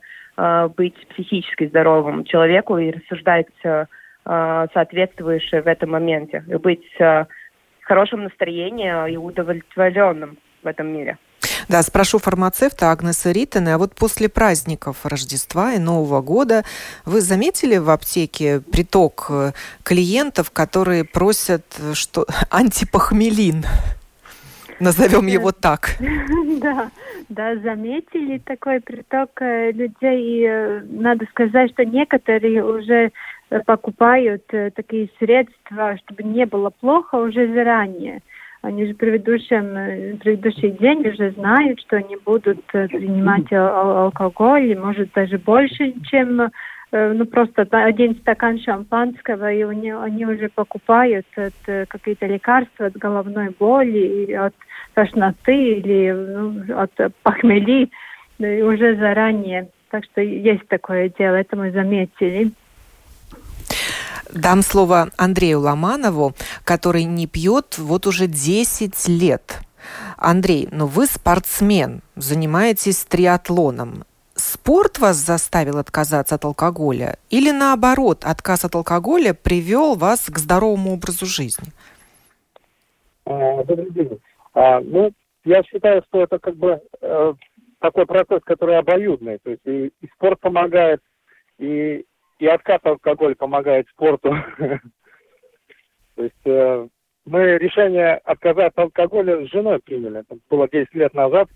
быть 0.75 0.95
психически 1.09 1.67
здоровым 1.67 2.23
человеку 2.25 2.77
и 2.77 2.91
рассуждать 2.91 3.47
э, 3.63 3.85
соответствующе 4.25 5.61
в 5.61 5.67
этом 5.67 5.91
моменте, 5.91 6.43
и 6.47 6.55
быть 6.55 6.87
в 6.97 7.27
хорошем 7.83 8.23
настроении 8.23 9.11
и 9.11 9.17
удовлетворенным 9.17 10.37
в 10.63 10.67
этом 10.67 10.87
мире. 10.87 11.17
Да, 11.69 11.83
спрошу 11.83 12.17
фармацевта 12.17 12.91
Агнеса 12.91 13.31
Риттена, 13.31 13.75
а 13.75 13.77
вот 13.77 13.93
после 13.93 14.27
праздников 14.27 15.05
Рождества 15.05 15.73
и 15.73 15.77
Нового 15.77 16.19
года 16.19 16.63
вы 17.05 17.21
заметили 17.21 17.77
в 17.77 17.91
аптеке 17.91 18.61
приток 18.61 19.27
э, 19.29 19.51
клиентов, 19.83 20.49
которые 20.49 21.03
просят 21.03 21.63
э, 21.77 21.93
что 21.93 22.25
антипохмелин? 22.49 23.65
Назовем 24.79 25.27
его 25.27 25.51
так. 25.51 25.91
Да, 26.59 26.89
да, 27.29 27.55
заметили 27.57 28.39
такой 28.39 28.81
приток 28.81 29.29
э, 29.39 29.71
людей. 29.71 30.47
И 30.47 30.81
надо 30.89 31.25
сказать, 31.29 31.71
что 31.71 31.85
некоторые 31.85 32.65
уже 32.65 33.11
покупают 33.65 34.43
такие 34.75 35.09
средства, 35.19 35.97
чтобы 35.99 36.23
не 36.23 36.45
было 36.45 36.71
плохо 36.71 37.15
уже 37.15 37.53
заранее. 37.53 38.21
Они 38.61 38.85
же 38.85 38.93
предыдущем, 38.93 39.77
э, 39.77 40.15
предыдущий 40.17 40.71
день 40.71 41.07
уже 41.07 41.31
знают, 41.31 41.79
что 41.79 41.95
они 41.95 42.17
будут 42.17 42.59
э, 42.73 42.87
принимать 42.89 43.51
алкоголь, 43.53 44.77
может 44.77 45.13
даже 45.13 45.37
больше, 45.37 45.93
чем 46.03 46.41
э, 46.41 47.13
ну 47.13 47.25
просто 47.25 47.61
один 47.71 48.15
стакан 48.15 48.59
шампанского, 48.59 49.53
и 49.53 49.61
они, 49.61 49.91
они 49.91 50.25
уже 50.25 50.49
покупают 50.49 51.25
какие-то 51.87 52.25
лекарства 52.25 52.87
от 52.87 52.97
головной 52.97 53.55
боли, 53.57 54.33
от 54.33 54.53
тошноты 54.93 55.55
или 55.55 56.11
ну, 56.11 56.77
от 56.77 56.91
похмели 57.23 57.89
уже 58.39 58.97
заранее. 58.97 59.69
Так 59.89 60.03
что 60.03 60.19
есть 60.19 60.67
такое 60.67 61.09
дело, 61.17 61.35
это 61.35 61.55
мы 61.55 61.71
заметили. 61.71 62.51
Дам 64.33 64.61
слово 64.61 65.09
Андрею 65.17 65.59
Ломанову, 65.61 66.33
который 66.63 67.03
не 67.03 67.25
пьет 67.25 67.77
вот 67.77 68.05
уже 68.05 68.27
10 68.27 69.07
лет. 69.07 69.61
Андрей, 70.17 70.67
ну 70.71 70.85
вы 70.85 71.07
спортсмен, 71.07 72.01
занимаетесь 72.15 73.05
триатлоном. 73.05 74.03
Спорт 74.35 74.99
вас 74.99 75.17
заставил 75.17 75.79
отказаться 75.79 76.35
от 76.35 76.45
алкоголя? 76.45 77.17
Или 77.29 77.51
наоборот, 77.51 78.23
отказ 78.23 78.65
от 78.65 78.75
алкоголя 78.75 79.33
привел 79.33 79.95
вас 79.95 80.29
к 80.29 80.37
здоровому 80.37 80.93
образу 80.93 81.25
жизни? 81.25 81.67
А, 83.25 83.63
добрый 83.63 83.91
день. 83.91 84.19
А, 84.53 84.79
ну, 84.79 85.11
я 85.43 85.63
считаю, 85.63 86.03
что 86.07 86.21
это 86.21 86.39
как 86.39 86.55
бы 86.55 86.81
э, 87.01 87.33
такой 87.79 88.05
процесс, 88.05 88.41
который 88.45 88.77
обоюдный. 88.77 89.39
То 89.39 89.49
есть 89.49 89.65
и, 89.65 89.91
спорт 90.15 90.39
помогает, 90.39 91.01
и 91.57 92.05
и 92.39 92.47
отказ 92.47 92.79
от 92.83 92.87
алкоголя 92.87 93.35
помогает 93.35 93.87
спорту. 93.89 94.33
То 96.15 96.23
есть 96.23 96.45
э, 96.45 96.87
мы 97.25 97.57
решение 97.57 98.15
отказаться 98.15 98.81
от 98.81 98.85
алкоголя 98.85 99.45
с 99.45 99.51
женой 99.51 99.79
приняли. 99.79 100.21
Это 100.21 100.37
было 100.49 100.67
10 100.67 100.93
лет 100.95 101.13
назад. 101.13 101.49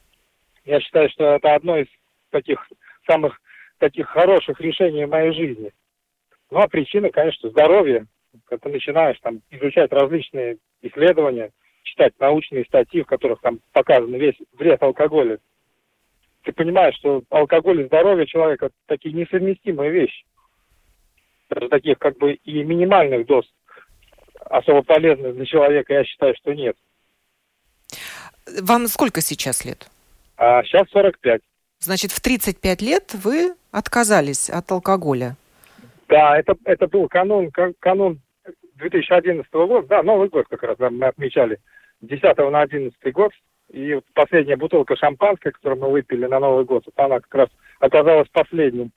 Я 0.65 0.79
считаю, 0.81 1.09
что 1.09 1.35
это 1.35 1.55
одно 1.55 1.77
из 1.77 1.87
таких 2.29 2.59
самых 3.07 3.41
таких 3.79 4.07
хороших 4.07 4.59
решений 4.61 5.05
в 5.05 5.09
моей 5.09 5.33
жизни. 5.33 5.71
Ну, 6.51 6.59
а 6.59 6.67
причина, 6.67 7.09
конечно, 7.09 7.49
здоровье. 7.49 8.05
Когда 8.45 8.63
ты 8.63 8.73
начинаешь 8.73 9.19
там 9.21 9.41
изучать 9.51 9.91
различные 9.91 10.57
исследования, 10.81 11.51
читать 11.83 12.13
научные 12.19 12.65
статьи, 12.65 13.01
в 13.03 13.07
которых 13.07 13.41
там 13.41 13.59
показан 13.73 14.13
весь 14.15 14.37
вред 14.57 14.81
алкоголя, 14.81 15.39
ты 16.43 16.51
понимаешь, 16.51 16.95
что 16.95 17.23
алкоголь 17.29 17.81
и 17.81 17.85
здоровье 17.85 18.25
человека 18.25 18.69
такие 18.87 19.13
несовместимые 19.13 19.91
вещи 19.91 20.25
даже 21.49 21.69
таких 21.69 21.99
как 21.99 22.17
бы 22.17 22.33
и 22.33 22.63
минимальных 22.63 23.25
доз 23.25 23.45
особо 24.49 24.83
полезных 24.83 25.35
для 25.35 25.45
человека, 25.45 25.93
я 25.93 26.03
считаю, 26.03 26.35
что 26.35 26.53
нет. 26.53 26.75
Вам 28.61 28.87
сколько 28.87 29.21
сейчас 29.21 29.65
лет? 29.65 29.87
А 30.37 30.63
сейчас 30.63 30.89
45. 30.89 31.41
Значит, 31.79 32.11
в 32.11 32.21
35 32.21 32.81
лет 32.81 33.13
вы 33.23 33.53
отказались 33.71 34.49
от 34.49 34.71
алкоголя? 34.71 35.35
Да, 36.09 36.37
это, 36.37 36.55
это 36.65 36.87
был 36.87 37.07
канун, 37.07 37.51
канун 37.79 38.19
2011 38.75 39.51
года, 39.51 39.87
да, 39.87 40.03
Новый 40.03 40.29
год 40.29 40.45
как 40.49 40.63
раз 40.63 40.77
мы 40.79 41.07
отмечали, 41.07 41.59
10 42.01 42.21
на 42.37 42.61
11 42.61 43.13
год. 43.13 43.31
И 43.69 43.99
последняя 44.13 44.55
бутылка 44.55 44.95
шампанского, 44.95 45.51
которую 45.51 45.81
мы 45.81 45.91
выпили 45.91 46.25
на 46.25 46.39
Новый 46.39 46.65
год, 46.65 46.83
вот 46.85 46.93
она 47.03 47.19
как 47.19 47.33
раз 47.33 47.49
оказалась 47.79 48.27
последним 48.31 48.91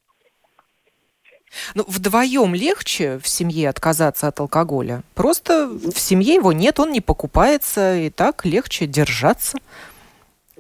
ну, 1.75 1.85
вдвоем 1.87 2.55
легче 2.55 3.19
в 3.19 3.29
семье 3.29 3.69
отказаться 3.69 4.29
от 4.29 4.41
алкоголя. 4.41 5.03
Просто 5.15 5.69
в 5.69 5.99
семье 5.99 6.35
его 6.35 6.53
нет, 6.53 6.79
он 6.81 6.93
не 6.93 7.01
покупается, 7.01 7.97
и 7.97 8.11
так 8.11 8.45
легче 8.45 8.87
держаться. 8.87 9.59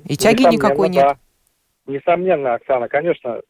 И 0.05 0.17
тяги 0.17 0.43
никакой 0.43 0.89
нет. 0.89 1.03
Да. 1.03 1.19
Несомненно, 1.93 2.55
Оксана, 2.55 2.89
конечно, 2.89 3.41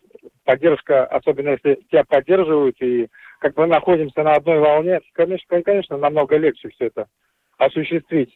поддержка, 0.44 1.06
особенно 1.06 1.50
если 1.50 1.78
тебя 1.90 2.04
поддерживают, 2.04 2.80
и 2.82 3.08
как 3.38 3.56
мы 3.56 3.66
находимся 3.66 4.22
на 4.22 4.34
одной 4.34 4.58
волне, 4.58 5.00
конечно, 5.12 5.62
конечно, 5.62 5.96
намного 5.96 6.36
легче 6.36 6.68
все 6.70 6.86
это 6.86 7.06
осуществить. 7.58 8.34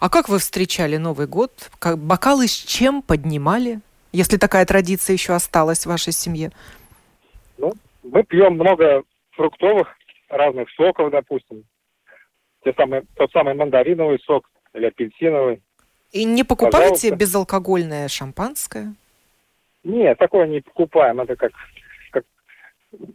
А 0.00 0.08
как 0.08 0.28
вы 0.28 0.38
встречали 0.38 0.96
Новый 0.96 1.26
год? 1.26 1.70
Как, 1.78 1.98
бокалы 1.98 2.46
с 2.46 2.54
чем 2.54 3.02
поднимали? 3.02 3.80
Если 4.12 4.36
такая 4.36 4.64
традиция 4.66 5.14
еще 5.14 5.32
осталась 5.32 5.80
в 5.80 5.86
вашей 5.86 6.12
семье? 6.12 6.52
Ну, 7.58 7.72
мы 8.02 8.22
пьем 8.24 8.54
много 8.54 9.04
фруктовых 9.32 9.88
разных 10.28 10.70
соков, 10.70 11.10
допустим. 11.10 11.64
Те 12.64 12.72
самые, 12.74 13.04
тот 13.16 13.30
самый 13.32 13.54
мандариновый 13.54 14.18
сок 14.20 14.48
или 14.72 14.86
апельсиновый. 14.86 15.62
И 16.12 16.24
не 16.24 16.44
покупаете 16.44 16.78
Пожалуйста. 16.78 17.16
безалкогольное 17.16 18.08
шампанское? 18.08 18.94
Нет, 19.82 20.18
такое 20.18 20.46
не 20.46 20.60
покупаем. 20.60 21.20
Это 21.20 21.36
как, 21.36 21.52
как 22.10 22.24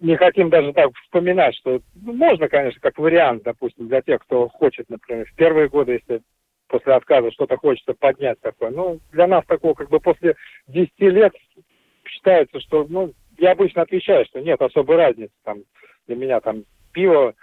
не 0.02 0.15
хотим 0.17 0.49
даже 0.49 0.73
так 0.73 0.91
вспоминать, 1.04 1.56
что 1.56 1.82
ну, 1.95 2.13
можно, 2.13 2.47
конечно, 2.47 2.80
как 2.80 2.97
вариант, 2.99 3.43
допустим, 3.43 3.88
для 3.88 4.02
тех, 4.02 4.21
кто 4.21 4.49
хочет, 4.49 4.89
например, 4.89 5.25
в 5.25 5.36
первые 5.36 5.69
годы, 5.69 5.93
если 5.93 6.21
после 6.67 6.93
отказа 6.93 7.32
что-то 7.32 7.58
хочется 7.58 7.93
поднять 7.93 8.39
такое. 8.41 8.69
Но 8.69 8.99
для 9.12 9.28
нас 9.28 9.43
такого, 9.45 9.73
как 9.73 9.89
бы 9.89 9.99
после 9.99 10.36
10 10.67 10.91
лет 10.99 11.34
считается, 12.06 12.60
что, 12.60 12.86
ну, 12.88 13.13
я 13.39 13.52
обычно 13.52 13.84
отвечаю, 13.84 14.25
что 14.25 14.39
нет 14.41 14.62
особой 14.62 14.97
разницы. 14.97 15.34
Там, 15.43 15.60
для 16.08 16.15
меня 16.15 16.39
там 16.39 16.63
пиво, 16.93 17.34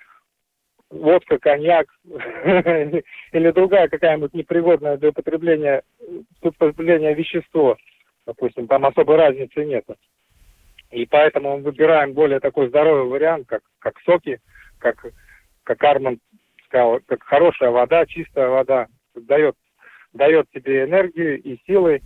водка, 0.91 1.39
коньяк 1.39 1.87
или 2.05 3.51
другая 3.51 3.89
какая-нибудь 3.89 4.35
непригодная 4.35 4.97
для 4.97 5.11
употребления, 5.11 5.83
для 6.41 6.51
употребления 6.51 7.15
вещество, 7.15 7.77
допустим, 8.27 8.67
там 8.67 8.87
особой 8.87 9.17
разницы 9.17 9.65
нет. 9.65 9.85
И 10.91 11.07
поэтому 11.07 11.57
мы 11.57 11.65
выбираем 11.65 12.13
более 12.13 12.41
такой 12.41 12.69
здоровый 12.69 13.11
вариант, 13.11 13.47
как, 13.49 13.63
как 13.81 13.99
соки, 14.03 14.39
как, 14.79 15.05
как 15.65 15.83
Арман 15.83 16.21
сказал, 16.67 17.01
как 17.07 17.23
хорошая 17.25 17.71
вода, 17.71 18.07
чистая 18.07 18.49
вода, 18.49 18.87
дает, 19.15 19.57
дает 20.13 20.49
тебе 20.51 20.85
энергию 20.85 21.43
и 21.43 21.59
силы, 21.67 22.03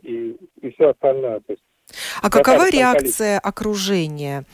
и, 0.00 0.36
и 0.60 0.70
все 0.72 0.90
остальное. 0.90 1.40
То 1.40 1.52
есть, 1.52 1.62
а 2.22 2.30
какова 2.30 2.70
реакция 2.70 3.38
окружения, 3.38 4.44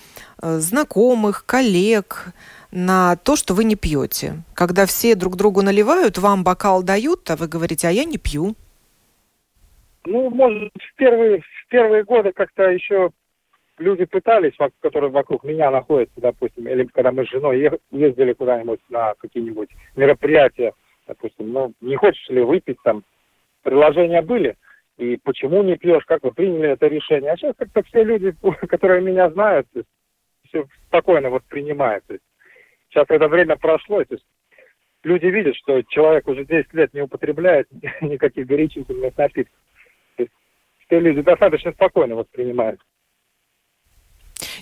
э, 0.42 0.58
знакомых, 0.58 1.44
коллег 1.46 2.32
на 2.70 3.16
то, 3.16 3.36
что 3.36 3.54
вы 3.54 3.64
не 3.64 3.76
пьете? 3.76 4.42
Когда 4.54 4.86
все 4.86 5.14
друг 5.14 5.36
другу 5.36 5.62
наливают, 5.62 6.18
вам 6.18 6.44
бокал 6.44 6.82
дают, 6.82 7.30
а 7.30 7.36
вы 7.36 7.48
говорите, 7.48 7.88
а 7.88 7.90
я 7.90 8.04
не 8.04 8.18
пью. 8.18 8.54
Ну, 10.04 10.30
может, 10.30 10.72
в 10.74 10.94
первые, 10.96 11.40
в 11.40 11.68
первые 11.68 12.04
годы 12.04 12.32
как-то 12.32 12.70
еще 12.70 13.10
люди 13.78 14.04
пытались, 14.04 14.54
которые 14.80 15.10
вокруг 15.10 15.44
меня 15.44 15.70
находятся, 15.70 16.20
допустим, 16.20 16.66
или 16.68 16.84
когда 16.84 17.12
мы 17.12 17.24
с 17.24 17.30
женой 17.30 17.70
ездили 17.90 18.32
куда-нибудь 18.32 18.80
на 18.88 19.14
какие-нибудь 19.18 19.70
мероприятия, 19.96 20.72
допустим, 21.06 21.52
ну, 21.52 21.72
не 21.80 21.96
хочешь 21.96 22.28
ли 22.28 22.42
выпить 22.42 22.78
там, 22.82 23.04
приложения 23.62 24.22
были, 24.22 24.56
и 24.98 25.16
почему 25.16 25.62
не 25.62 25.76
пьешь, 25.76 26.04
как 26.04 26.24
вы 26.24 26.32
приняли 26.32 26.70
это 26.70 26.88
решение. 26.88 27.30
А 27.30 27.36
сейчас 27.36 27.54
как-то 27.56 27.82
все 27.84 28.02
люди, 28.02 28.34
которые 28.68 29.00
меня 29.00 29.30
знают, 29.30 29.66
все 30.48 30.66
спокойно 30.86 31.30
воспринимают. 31.30 32.04
То 32.06 32.14
есть, 32.14 32.24
сейчас 32.90 33.06
это 33.08 33.28
время 33.28 33.56
прошло, 33.56 34.04
то 34.04 34.14
есть 34.14 34.26
люди 35.04 35.26
видят, 35.26 35.54
что 35.56 35.82
человек 35.82 36.26
уже 36.26 36.44
10 36.44 36.74
лет 36.74 36.92
не 36.94 37.02
употребляет 37.02 37.68
никаких 38.00 38.46
горячительных 38.46 39.16
напитков. 39.16 39.56
Есть, 40.18 40.32
все 40.86 40.98
люди 40.98 41.22
достаточно 41.22 41.72
спокойно 41.72 42.16
воспринимают. 42.16 42.80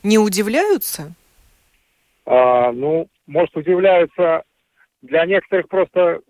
Не 0.03 0.19
удивляются? 0.19 1.15
А, 2.27 2.73
ну, 2.73 3.09
может, 3.27 3.57
удивляются 3.57 4.43
для 5.01 5.25
некоторых 5.25 5.69
просто 5.69 6.21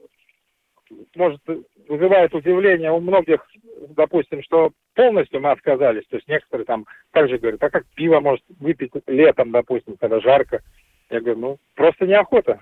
может 1.14 1.40
вызывает 1.88 2.34
удивление 2.34 2.90
у 2.90 3.00
многих, 3.00 3.44
допустим, 3.90 4.42
что 4.42 4.70
полностью 4.94 5.40
мы 5.40 5.50
отказались. 5.50 6.06
То 6.08 6.16
есть 6.16 6.28
некоторые 6.28 6.66
там 6.66 6.86
также 7.12 7.38
говорят, 7.38 7.62
а 7.62 7.70
как 7.70 7.86
пиво 7.94 8.20
может 8.20 8.44
выпить 8.60 8.92
летом, 9.06 9.50
допустим, 9.50 9.96
когда 9.96 10.20
жарко. 10.20 10.62
Я 11.10 11.20
говорю, 11.20 11.38
ну, 11.38 11.58
просто 11.74 12.06
неохота. 12.06 12.60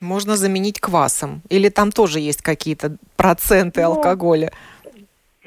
Можно 0.00 0.36
заменить 0.36 0.80
квасом? 0.80 1.42
Или 1.50 1.68
там 1.68 1.90
тоже 1.90 2.20
есть 2.20 2.42
какие-то 2.42 2.96
проценты 3.16 3.82
ну, 3.82 3.88
алкоголя? 3.88 4.52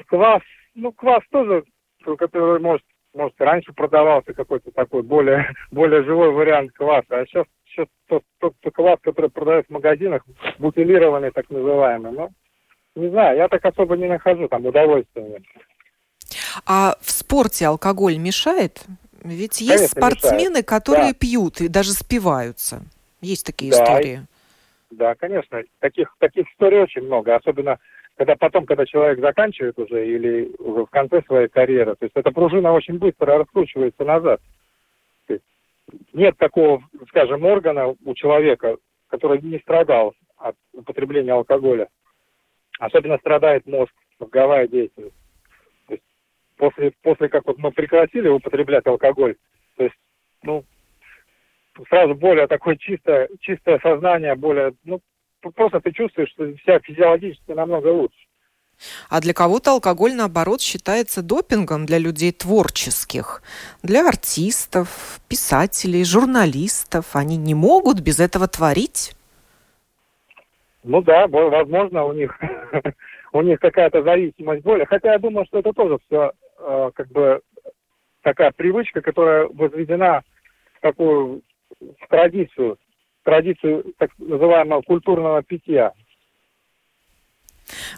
Квас, 0.06 0.42
ну, 0.74 0.92
квас 0.92 1.22
тоже, 1.30 1.64
который 2.18 2.60
может 2.60 2.84
может, 3.14 3.38
раньше 3.40 3.72
продавался 3.72 4.32
какой-то 4.32 4.70
такой 4.70 5.02
более, 5.02 5.52
более 5.70 6.02
живой 6.04 6.32
вариант 6.32 6.72
кваса, 6.72 7.20
а 7.20 7.26
сейчас, 7.26 7.46
сейчас 7.72 7.88
тот, 8.08 8.22
тот, 8.38 8.54
квас, 8.72 8.98
который 9.02 9.30
продают 9.30 9.66
в 9.66 9.70
магазинах, 9.70 10.22
бутилированный 10.58 11.30
так 11.30 11.48
называемый, 11.50 12.12
ну, 12.12 12.30
не 12.94 13.08
знаю, 13.08 13.36
я 13.38 13.48
так 13.48 13.64
особо 13.64 13.96
не 13.96 14.06
нахожу 14.06 14.48
там 14.48 14.66
удовольствия. 14.66 15.42
А 16.66 16.96
в 17.00 17.10
спорте 17.10 17.66
алкоголь 17.66 18.16
мешает? 18.18 18.84
Ведь 19.24 19.58
Конечно, 19.58 19.82
есть 19.82 19.92
спортсмены, 19.92 20.48
мешает. 20.48 20.66
которые 20.66 21.12
да. 21.12 21.18
пьют 21.18 21.60
и 21.60 21.68
даже 21.68 21.92
спиваются. 21.92 22.82
Есть 23.20 23.46
такие 23.46 23.70
да, 23.70 23.82
истории. 23.82 24.22
Да, 24.90 25.14
конечно. 25.14 25.62
Таких, 25.78 26.14
таких 26.18 26.50
историй 26.50 26.80
очень 26.80 27.02
много. 27.02 27.36
Особенно 27.36 27.78
когда 28.16 28.36
потом, 28.36 28.66
когда 28.66 28.84
человек 28.84 29.20
заканчивает 29.20 29.78
уже 29.78 30.06
или 30.06 30.54
уже 30.58 30.84
в 30.84 30.90
конце 30.90 31.22
своей 31.22 31.48
карьеры, 31.48 31.94
то 31.94 32.04
есть 32.04 32.16
эта 32.16 32.30
пружина 32.30 32.72
очень 32.72 32.98
быстро 32.98 33.38
раскручивается 33.38 34.04
назад. 34.04 34.40
Нет 36.12 36.36
такого, 36.38 36.82
скажем, 37.08 37.44
органа 37.44 37.88
у 37.88 38.14
человека, 38.14 38.76
который 39.08 39.40
не 39.40 39.58
страдал 39.58 40.14
от 40.36 40.56
употребления 40.72 41.32
алкоголя. 41.32 41.88
Особенно 42.78 43.18
страдает 43.18 43.66
мозг, 43.66 43.92
мозговая 44.18 44.66
деятельность. 44.66 45.14
То 45.86 45.94
есть 45.94 46.04
после, 46.56 46.92
после 47.02 47.28
как 47.28 47.46
вот 47.46 47.58
мы 47.58 47.72
прекратили 47.72 48.28
употреблять 48.28 48.86
алкоголь, 48.86 49.36
то 49.76 49.84
есть, 49.84 49.96
ну, 50.42 50.64
сразу 51.88 52.14
более 52.14 52.46
такое 52.46 52.76
чистое, 52.76 53.28
чистое 53.40 53.78
сознание, 53.80 54.34
более, 54.34 54.74
ну, 54.84 55.00
просто 55.54 55.80
ты 55.80 55.92
чувствуешь, 55.92 56.30
что 56.30 56.52
себя 56.58 56.80
физиологически 56.80 57.52
намного 57.52 57.88
лучше. 57.88 58.21
А 59.08 59.20
для 59.20 59.32
кого-то 59.32 59.72
алкоголь, 59.72 60.14
наоборот, 60.14 60.60
считается 60.60 61.22
допингом 61.22 61.86
для 61.86 61.98
людей 61.98 62.32
творческих, 62.32 63.42
для 63.82 64.06
артистов, 64.06 65.20
писателей, 65.28 66.04
журналистов. 66.04 67.14
Они 67.14 67.36
не 67.36 67.54
могут 67.54 68.00
без 68.00 68.18
этого 68.18 68.48
творить? 68.48 69.14
Ну 70.82 71.00
да, 71.02 71.26
возможно, 71.28 72.04
у 72.04 72.12
них 72.12 72.36
у 73.32 73.42
них 73.42 73.60
какая-то 73.60 74.02
зависимость 74.02 74.62
более. 74.62 74.86
Хотя 74.86 75.12
я 75.12 75.18
думаю, 75.18 75.46
что 75.46 75.58
это 75.60 75.72
тоже 75.72 75.98
все 76.06 76.32
э, 76.58 76.90
как 76.94 77.08
бы 77.08 77.40
такая 78.22 78.50
привычка, 78.52 79.00
которая 79.00 79.46
возведена 79.46 80.22
в 80.74 80.80
такую 80.80 81.42
в 81.80 82.08
традицию 82.08 82.78
традицию 83.22 83.94
так 83.98 84.10
называемого 84.18 84.82
культурного 84.82 85.42
питья. 85.42 85.92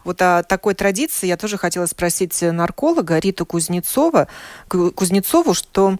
Вот 0.04 0.20
о 0.22 0.42
такой 0.42 0.74
традиции 0.74 1.26
я 1.26 1.36
тоже 1.36 1.58
хотела 1.58 1.86
спросить 1.86 2.40
нарколога 2.42 3.18
Риту 3.18 3.46
Кузнецова, 3.46 4.28
Кузнецову, 4.68 5.54
что 5.54 5.96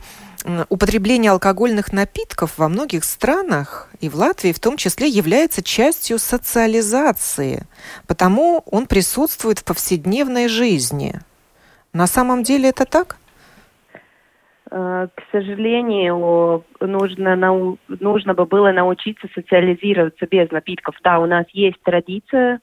употребление 0.69 1.31
алкогольных 1.31 1.93
напитков 1.93 2.59
во 2.59 2.69
многих 2.69 3.05
странах, 3.05 3.89
и 4.01 4.09
в 4.09 4.15
Латвии 4.15 4.53
в 4.53 4.61
том 4.61 4.77
числе, 4.77 5.09
является 5.09 5.63
частью 5.63 6.19
социализации, 6.19 7.67
потому 8.07 8.63
он 8.71 8.87
присутствует 8.87 9.61
в 9.61 9.65
повседневной 9.65 10.49
жизни. 10.49 11.21
На 11.93 12.07
самом 12.07 12.43
деле 12.43 12.69
это 12.69 12.85
так? 12.85 13.17
Э, 14.71 15.09
к 15.15 15.23
сожалению, 15.31 16.65
нужно, 16.81 17.37
нау 17.37 17.79
нужно 17.89 18.35
бы 18.35 18.45
было 18.45 18.73
научиться 18.73 19.29
социализироваться 19.35 20.27
без 20.27 20.51
напитков. 20.51 20.97
Да, 21.03 21.21
у 21.21 21.27
нас 21.27 21.47
есть 21.53 21.81
традиция, 21.83 22.61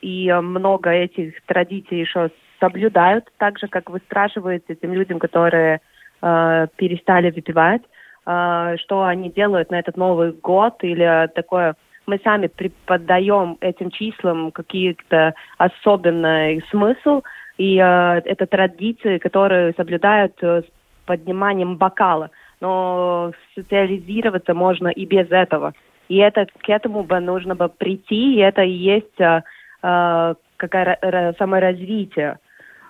и 0.00 0.32
много 0.42 0.90
этих 0.90 1.42
традиций 1.44 2.00
еще 2.00 2.30
соблюдают, 2.60 3.30
так 3.38 3.58
же, 3.58 3.68
как 3.68 3.90
выстраживают 3.90 4.64
тем 4.66 4.94
людям, 4.94 5.18
которые 5.18 5.80
э, 6.22 6.66
перестали 6.76 7.30
выпивать, 7.30 7.82
э, 8.26 8.76
что 8.78 9.04
они 9.04 9.30
делают 9.30 9.70
на 9.70 9.78
этот 9.78 9.96
Новый 9.96 10.32
год 10.32 10.82
или 10.82 11.28
такое 11.34 11.74
мы 12.06 12.20
сами 12.22 12.48
преподаем 12.48 13.56
этим 13.60 13.90
числам 13.90 14.52
какие-то 14.52 15.34
особенный 15.58 16.62
смысл, 16.70 17.22
и 17.56 17.78
э, 17.78 18.20
это 18.24 18.46
традиции, 18.46 19.18
которые 19.18 19.72
соблюдают 19.74 20.34
э, 20.42 20.62
подниманием 21.06 21.76
бокала. 21.76 22.30
Но 22.60 23.32
социализироваться 23.54 24.54
можно 24.54 24.88
и 24.88 25.06
без 25.06 25.30
этого. 25.30 25.72
И 26.08 26.16
это 26.16 26.46
к 26.46 26.68
этому 26.68 27.02
бы 27.02 27.20
нужно 27.20 27.54
бы 27.54 27.68
прийти, 27.68 28.34
и 28.34 28.38
это 28.38 28.62
и 28.62 28.70
есть 28.70 29.20
э, 29.20 29.42
э, 29.82 30.34
какое 30.56 31.34
саморазвитие. 31.38 32.38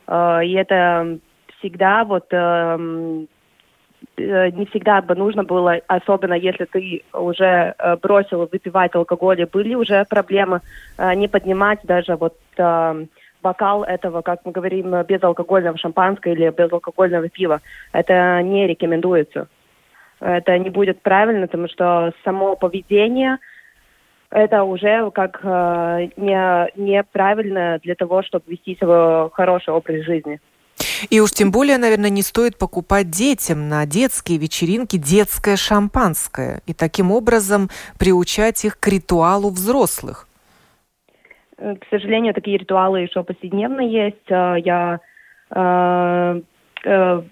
Э, 0.06 0.40
и 0.44 0.52
это 0.52 1.18
всегда 1.58 2.04
вот 2.04 2.26
э, 2.32 3.26
э, 4.16 4.50
не 4.50 4.66
всегда 4.66 5.00
бы 5.00 5.14
нужно 5.14 5.44
было, 5.44 5.80
особенно 5.86 6.34
если 6.34 6.64
ты 6.64 7.02
уже 7.12 7.74
э, 7.78 7.96
бросил 8.02 8.48
выпивать 8.50 8.94
алкоголь, 8.94 9.40
и 9.40 9.46
были 9.46 9.74
уже 9.74 10.04
проблемы, 10.04 10.60
э, 10.98 11.14
не 11.14 11.28
поднимать 11.28 11.80
даже 11.84 12.16
вот 12.16 12.36
э, 12.56 13.06
бокал 13.42 13.84
этого, 13.84 14.22
как 14.22 14.40
мы 14.44 14.52
говорим, 14.52 15.02
безалкогольного 15.02 15.78
шампанского 15.78 16.32
или 16.32 16.50
безалкогольного 16.50 17.28
пива. 17.28 17.60
Это 17.92 18.42
не 18.42 18.66
рекомендуется. 18.66 19.48
Это 20.20 20.58
не 20.58 20.70
будет 20.70 21.02
правильно, 21.02 21.46
потому 21.46 21.68
что 21.68 22.12
само 22.24 22.56
поведение 22.56 23.38
это 24.30 24.64
уже 24.64 25.10
как 25.12 25.40
э, 25.44 26.08
не, 26.16 26.70
неправильно 26.76 27.78
для 27.82 27.94
того, 27.94 28.22
чтобы 28.22 28.44
вести 28.48 28.76
свой 28.76 29.30
хороший 29.30 29.72
образ 29.72 30.04
жизни. 30.04 30.40
И 31.08 31.20
уж 31.20 31.30
тем 31.30 31.52
более, 31.52 31.78
наверное, 31.78 32.10
не 32.10 32.22
стоит 32.22 32.58
покупать 32.58 33.10
детям 33.10 33.68
на 33.68 33.86
детские 33.86 34.38
вечеринки 34.38 34.96
детское 34.96 35.56
шампанское 35.56 36.62
и 36.66 36.74
таким 36.74 37.12
образом 37.12 37.68
приучать 37.98 38.64
их 38.64 38.80
к 38.80 38.88
ритуалу 38.88 39.50
взрослых. 39.50 40.26
Э, 41.58 41.76
к 41.76 41.84
сожалению, 41.90 42.34
такие 42.34 42.58
ритуалы 42.58 43.02
еще 43.02 43.22
повседневно 43.22 43.80
есть. 43.82 44.30
Э, 44.30 44.56
я 44.58 45.00
э, 45.50 46.40
э, 46.84 47.22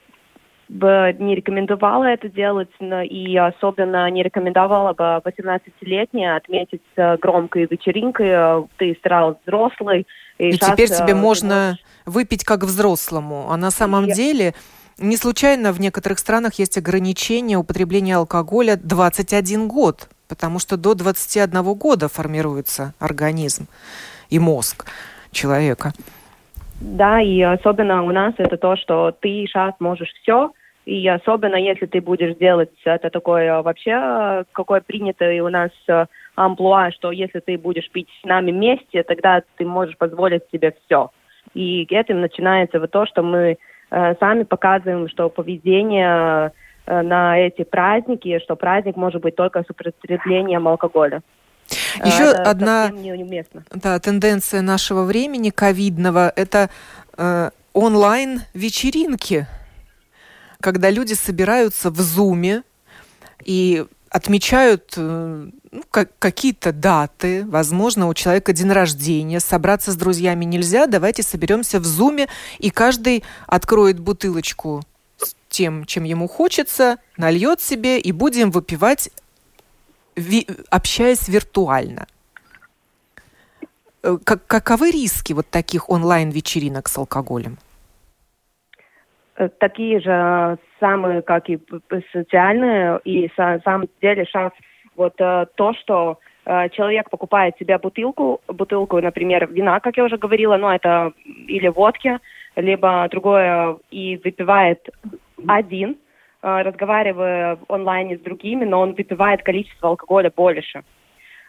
не 0.73 1.35
рекомендовала 1.35 2.05
это 2.05 2.29
делать, 2.29 2.71
и 2.81 3.37
особенно 3.37 4.11
не 4.11 4.23
рекомендовала 4.23 4.95
бы 4.95 5.23
18-летние 5.25 6.37
отметить 6.37 6.83
громкой 7.21 7.67
вечеринкой. 7.71 8.67
Ты 8.79 8.97
стал 9.01 9.39
взрослый. 9.45 10.07
И, 10.39 10.49
и 10.49 10.59
теперь 10.59 10.89
тебе 10.89 11.15
можно 11.15 11.55
можешь... 11.55 11.85
выпить 12.07 12.45
как 12.45 12.65
взрослому. 12.65 13.49
А 13.51 13.57
на 13.57 13.71
самом 13.71 14.07
и... 14.07 14.13
деле 14.13 14.55
не 14.99 15.17
случайно 15.17 15.73
в 15.73 15.81
некоторых 15.81 16.19
странах 16.19 16.55
есть 16.55 16.79
ограничение 16.79 17.59
употребления 17.59 18.17
алкоголя 18.17 18.77
21 18.77 19.69
год, 19.69 20.09
потому 20.29 20.59
что 20.59 20.77
до 20.77 20.95
21 20.95 21.63
года 21.75 22.09
формируется 22.09 22.95
организм 22.99 23.67
и 24.31 24.39
мозг 24.39 24.87
человека. 25.31 25.93
Да, 26.81 27.21
и 27.21 27.41
особенно 27.43 28.03
у 28.03 28.11
нас 28.11 28.35
это 28.39 28.57
то, 28.57 28.77
что 28.77 29.13
ты 29.13 29.45
сейчас 29.47 29.75
можешь 29.79 30.13
все, 30.23 30.51
и 30.85 31.07
особенно 31.09 31.57
если 31.57 31.87
ты 31.87 32.01
будешь 32.01 32.37
делать 32.37 32.71
это 32.85 33.11
такое 33.11 33.63
вообще, 33.63 34.45
какое 34.53 34.81
принято 34.81 35.31
и 35.31 35.41
у 35.41 35.49
нас 35.49 35.71
э, 35.89 36.07
амплуа, 36.35 36.91
что 36.91 37.13
если 37.13 37.41
ты 37.41 37.57
будешь 37.57 37.89
пить 37.91 38.09
с 38.21 38.25
нами 38.25 38.51
вместе, 38.51 39.03
тогда 39.05 39.43
ты 39.57 39.65
можешь 39.65 39.97
позволить 39.97 40.43
себе 40.51 40.75
все. 40.85 41.11
И 41.55 41.83
этим 41.89 42.21
начинается 42.21 42.81
вот 42.81 42.91
то, 42.91 43.07
что 43.07 43.23
мы 43.23 43.59
э, 43.91 44.15
сами 44.19 44.43
показываем, 44.43 45.09
что 45.09 45.29
поведение 45.29 46.53
э, 46.87 47.03
на 47.03 47.39
эти 47.39 47.63
праздники, 47.63 48.41
что 48.41 48.57
праздник 48.57 48.97
может 48.97 49.23
быть 49.23 49.37
только 49.37 49.63
с 49.63 49.71
употреблением 49.71 50.67
алкоголя. 50.67 51.23
Еще 52.05 52.25
это 52.25 52.43
одна 52.51 52.91
да, 53.71 53.99
тенденция 54.01 54.63
нашего 54.63 55.05
времени 55.05 55.51
ковидного– 55.51 56.33
это 56.37 56.71
э, 57.17 57.51
онлайн-вечеринки, 57.73 59.47
когда 60.63 60.89
люди 60.89 61.13
собираются 61.15 61.91
в 61.91 62.01
Зуме 62.01 62.63
и 63.45 63.85
отмечают 64.09 64.95
э, 64.97 65.51
ну, 65.71 65.83
как, 65.91 66.11
какие-то 66.19 66.73
даты, 66.73 67.45
возможно, 67.47 68.09
у 68.09 68.15
человека 68.15 68.53
день 68.53 68.71
рождения, 68.71 69.41
собраться 69.41 69.91
с 69.91 69.97
друзьями 69.97 70.45
нельзя, 70.45 70.87
давайте 70.87 71.23
соберемся 71.23 71.81
в 71.81 71.85
Зуме, 71.85 72.29
и 72.59 72.71
каждый 72.71 73.25
откроет 73.47 73.99
бутылочку 73.99 74.83
с 75.17 75.35
тем, 75.49 75.85
чем 75.87 76.05
ему 76.05 76.29
хочется, 76.29 76.99
нальет 77.17 77.61
себе, 77.61 77.99
и 77.99 78.13
будем 78.13 78.51
выпивать 78.51 79.11
общаясь 80.69 81.27
виртуально. 81.27 82.07
Э, 84.03 84.19
как, 84.23 84.47
каковы 84.47 84.91
риски 84.91 85.33
вот 85.33 85.49
таких 85.49 85.89
онлайн-вечеринок 85.89 86.89
с 86.89 86.99
алкоголем? 86.99 87.59
Э, 89.37 89.49
такие 89.49 90.01
же 90.01 90.59
самые, 90.81 91.23
как 91.23 91.49
и 91.49 91.59
социальные, 92.13 93.01
и 93.05 93.31
на 93.37 93.61
самом 93.61 93.89
деле 94.01 94.25
сейчас 94.25 94.53
вот 94.97 95.15
э, 95.19 95.47
то, 95.55 95.75
что 95.75 96.19
человек 96.73 97.09
покупает 97.09 97.57
себе 97.57 97.79
бутылку, 97.79 98.41
бутылку, 98.49 99.01
например, 99.01 99.47
вина, 99.47 99.79
как 99.79 99.97
я 99.97 100.03
уже 100.03 100.17
говорила, 100.17 100.57
но 100.57 100.75
это 100.75 101.13
или 101.25 101.69
водки, 101.69 102.19
либо 102.57 103.07
другое, 103.09 103.77
и 103.93 104.21
выпивает 104.25 104.89
один, 105.47 105.99
Э, 106.43 106.63
разговаривая 106.63 107.57
в 107.57 107.73
онлайне 107.73 108.17
с 108.17 108.21
другими, 108.21 108.65
но 108.65 108.81
он 108.81 108.95
выпивает 108.95 109.45
количество 109.45 109.91
алкоголя 109.91 110.33
больше. 110.35 110.83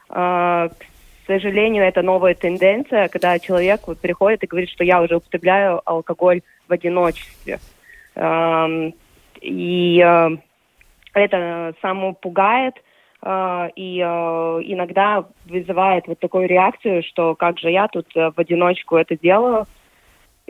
Э, 0.09 0.69
к 0.69 1.25
сожалению, 1.25 1.83
это 1.83 2.03
новая 2.03 2.35
тенденция, 2.35 3.07
когда 3.07 3.39
человек 3.39 3.81
вот 3.87 3.99
приходит 3.99 4.43
и 4.43 4.47
говорит, 4.47 4.69
что 4.69 4.83
я 4.83 5.01
уже 5.01 5.15
употребляю 5.15 5.81
алкоголь 5.85 6.41
в 6.67 6.73
одиночестве. 6.73 7.59
Эм, 8.15 8.93
и 9.41 10.03
э, 10.05 10.29
это 11.13 11.73
само 11.81 12.13
пугает, 12.13 12.75
и 13.25 13.99
иногда 13.99 15.23
вызывает 15.45 16.07
вот 16.07 16.19
такую 16.19 16.45
реакцию, 16.49 17.03
что 17.03 17.35
как 17.35 17.57
же 17.57 17.71
я 17.71 17.87
тут 17.87 18.13
в 18.13 18.33
одиночку 18.35 18.97
это 18.97 19.17
делаю, 19.17 19.65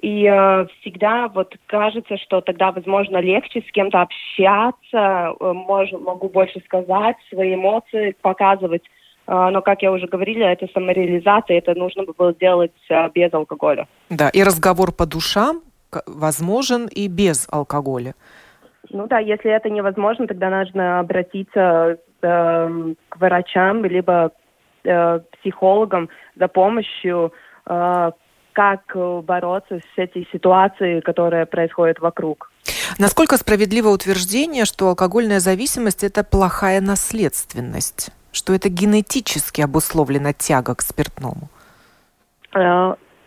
и 0.02 0.26
э, 0.26 0.66
всегда 0.82 1.28
вот 1.28 1.56
кажется, 1.68 2.18
что 2.18 2.42
тогда, 2.42 2.72
возможно, 2.72 3.18
легче 3.18 3.62
с 3.62 3.72
кем-то 3.72 4.02
общаться, 4.02 5.34
э, 5.40 5.54
могу 5.54 6.30
больше 6.30 6.60
сказать, 6.66 7.16
свои 7.30 7.56
эмоции 7.56 8.16
показывать. 8.22 8.84
Э, 9.28 9.50
но, 9.52 9.62
как 9.62 9.82
я 9.82 9.92
уже 9.92 10.08
говорила, 10.08 10.46
это 10.46 10.68
самореализация, 10.74 11.58
это 11.58 11.76
нужно 11.76 12.04
было 12.04 12.34
делать 12.34 12.74
э, 12.90 13.10
без 13.14 13.34
алкоголя. 13.34 13.88
Да, 14.10 14.30
и 14.30 14.44
разговор 14.44 14.92
по 14.92 15.06
душам 15.06 15.62
возможен 16.06 16.88
и 16.88 17.08
без 17.08 17.48
алкоголя. 17.52 18.14
Ну 18.90 19.08
да, 19.08 19.20
если 19.20 19.52
это 19.52 19.70
невозможно, 19.70 20.28
тогда 20.28 20.50
нужно 20.50 21.00
обратиться 21.00 21.98
э, 22.22 22.94
к 23.10 23.18
врачам, 23.18 23.86
либо 23.86 24.32
э, 24.84 25.20
психологам 25.40 26.10
за 26.36 26.48
помощью, 26.48 27.34
э, 27.66 28.12
как 28.54 28.82
э, 28.96 29.22
бороться 29.22 29.80
с 29.80 29.98
этой 29.98 30.28
ситуацией, 30.32 31.02
которая 31.02 31.46
происходит 31.46 32.00
вокруг. 32.00 32.52
Насколько 33.00 33.38
справедливо 33.38 33.90
утверждение, 33.90 34.66
что 34.66 34.90
алкогольная 34.90 35.40
зависимость– 35.40 36.04
это 36.06 36.24
плохая 36.24 36.82
наследственность? 36.82 38.12
Что 38.32 38.54
это 38.54 38.70
генетически 38.70 39.62
обусловлена 39.62 40.34
тяга 40.34 40.76
к 40.76 40.82
спиртному? 40.82 41.50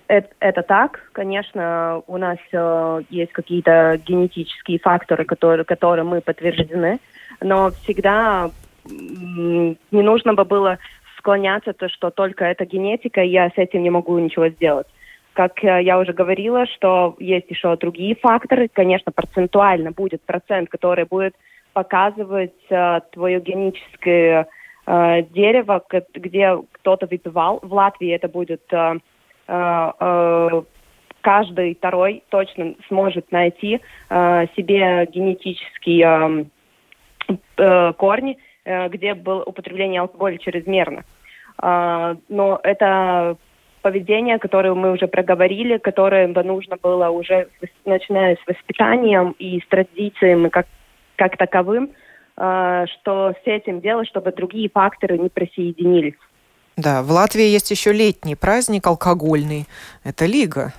Это, 0.09 0.29
это 0.41 0.63
так. 0.63 1.01
Конечно, 1.13 2.03
у 2.07 2.17
нас 2.17 2.39
э, 2.53 3.03
есть 3.11 3.33
какие-то 3.33 4.01
генетические 4.07 4.79
факторы, 4.79 5.25
которые, 5.25 5.65
которые 5.65 6.05
мы 6.05 6.21
подтверждены, 6.21 7.01
но 7.41 7.71
всегда 7.83 8.51
не 8.89 9.77
нужно 9.91 10.35
бы 10.35 10.45
было 10.45 10.79
склоняться, 11.19 11.73
то, 11.73 11.89
что 11.89 12.11
только 12.11 12.45
это 12.45 12.65
генетика, 12.65 13.21
и 13.21 13.31
я 13.31 13.49
с 13.49 13.55
этим 13.57 13.83
не 13.83 13.91
могу 13.91 14.17
ничего 14.19 14.49
сделать. 14.49 14.87
Как 15.33 15.63
э, 15.65 15.83
я 15.83 15.99
уже 15.99 16.13
говорила, 16.13 16.67
что 16.67 17.17
есть 17.19 17.51
еще 17.51 17.77
другие 17.77 18.15
факторы. 18.15 18.69
Конечно, 18.73 19.11
процентуально 19.11 19.91
будет 19.91 20.23
процент, 20.23 20.69
который 20.71 21.05
будет 21.05 21.35
показывать 21.73 22.55
э, 22.71 23.01
твое 23.13 23.41
генетическое 23.41 24.47
э, 24.87 25.23
дерево, 25.35 25.85
где 26.15 26.57
кто-то 26.73 27.07
выпивал. 27.07 27.59
В 27.63 27.75
Латвии 27.75 28.11
это 28.11 28.29
будет 28.29 28.63
э, 28.73 28.95
каждый 31.27 31.75
второй 31.75 32.23
точно 32.29 32.75
сможет 32.87 33.33
найти 33.33 33.81
э, 34.11 34.47
себе 34.57 35.07
генетические 35.13 36.47
э, 37.29 37.35
э, 37.57 37.93
корни, 37.95 38.39
э, 38.65 38.89
где 38.89 39.15
было 39.15 39.43
употребление 39.43 40.03
алкоголя 40.03 40.39
чрезмерно. 40.39 41.05
Но 41.59 42.61
это 42.63 43.39
поведение, 43.87 44.39
которое 44.39 44.75
мы 44.75 44.93
уже 44.93 45.07
проговорили, 45.07 45.79
которое 45.79 46.29
бы 46.29 46.43
нужно 46.43 46.77
было 46.77 47.09
уже, 47.09 47.49
начиная 47.85 48.37
с 48.37 48.47
воспитанием 48.47 49.35
и 49.39 49.61
с 49.61 49.67
традициями 49.69 50.49
как, 50.49 50.67
как 51.17 51.37
таковым, 51.37 51.91
э, 52.37 52.87
что 52.93 53.33
с 53.33 53.47
этим 53.47 53.81
делать, 53.81 54.09
чтобы 54.09 54.33
другие 54.33 54.69
факторы 54.69 55.19
не 55.19 55.29
присоединились. 55.29 56.19
Да, 56.77 57.03
в 57.03 57.11
Латвии 57.11 57.45
есть 57.45 57.71
еще 57.71 57.93
летний 57.93 58.37
праздник 58.37 58.87
алкогольный. 58.87 59.67
Это 60.05 60.27
Лига. 60.27 60.73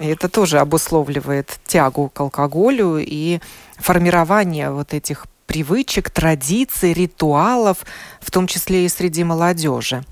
И 0.00 0.06
это 0.06 0.28
тоже 0.28 0.58
обусловливает 0.58 1.58
тягу 1.64 2.08
к 2.08 2.20
алкоголю 2.20 2.98
и 2.98 3.40
формирование 3.78 4.70
вот 4.70 4.94
этих 4.94 5.26
привычек, 5.46 6.10
традиций, 6.10 6.92
ритуалов, 6.92 7.78
в 8.20 8.30
том 8.30 8.46
числе 8.46 8.84
и 8.84 8.88
среди 8.88 9.24
молодежи 9.24 10.02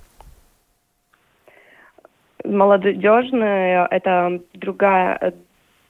молодежные 2.47 3.87
это 3.91 4.41
другая 4.55 5.35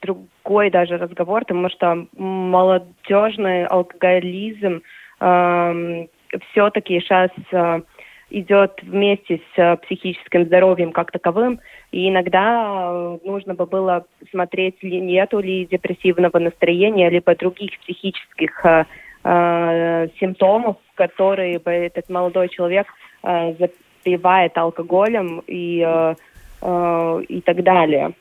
другой 0.01 0.69
даже 0.69 0.97
разговор, 0.97 1.41
потому 1.41 1.69
что 1.69 2.07
молодежный 2.17 3.65
алкоголизм 3.65 4.81
э, 5.19 6.05
все-таки 6.49 6.99
сейчас 6.99 7.29
э, 7.51 7.81
идет 8.29 8.79
вместе 8.81 9.37
с 9.37 9.59
э, 9.59 9.77
психическим 9.77 10.45
здоровьем 10.45 10.91
как 10.91 11.11
таковым, 11.11 11.59
и 11.91 12.09
иногда 12.09 12.89
э, 12.91 13.17
нужно 13.23 13.53
бы 13.53 13.65
было 13.65 14.05
смотреть, 14.31 14.81
ли 14.83 14.99
нету 14.99 15.39
ли 15.39 15.65
депрессивного 15.65 16.39
настроения, 16.39 17.09
либо 17.09 17.35
других 17.35 17.79
психических 17.79 18.65
э, 18.65 18.85
э, 19.23 20.07
симптомов, 20.19 20.77
которые 20.95 21.59
бы 21.59 21.71
этот 21.71 22.09
молодой 22.09 22.49
человек 22.49 22.87
э, 23.23 23.55
запивает 23.59 24.57
алкоголем 24.57 25.41
и 25.47 25.83
э, 25.85 26.15
Э, 26.61 27.21
и 27.27 27.41
так 27.41 27.63
далее. 27.63 28.13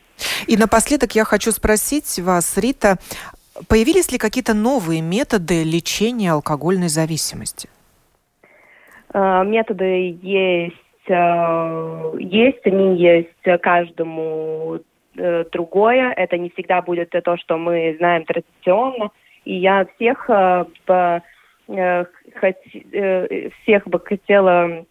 И 0.46 0.56
напоследок 0.56 1.14
я 1.14 1.24
хочу 1.24 1.52
спросить 1.52 2.18
вас, 2.18 2.56
Рита, 2.56 2.98
появились 3.68 4.12
ли 4.12 4.18
какие-то 4.18 4.54
новые 4.54 5.00
методы 5.00 5.62
лечения 5.62 6.32
алкогольной 6.32 6.88
зависимости? 6.88 7.68
Э, 9.16 9.44
методы 9.44 10.18
есть, 10.20 10.76
э, 11.08 12.12
есть, 12.18 12.66
они 12.66 12.96
есть 12.98 13.62
каждому 13.62 14.80
э, 15.16 15.44
другое, 15.50 16.12
это 16.12 16.36
не 16.36 16.50
всегда 16.50 16.82
будет 16.82 17.10
то, 17.10 17.36
что 17.38 17.56
мы 17.56 17.96
знаем 17.98 18.26
традиционно. 18.26 19.10
И 19.46 19.54
я 19.54 19.86
всех, 19.94 20.28
всех 23.62 23.88
бы 23.88 24.00
хотела 24.00 24.84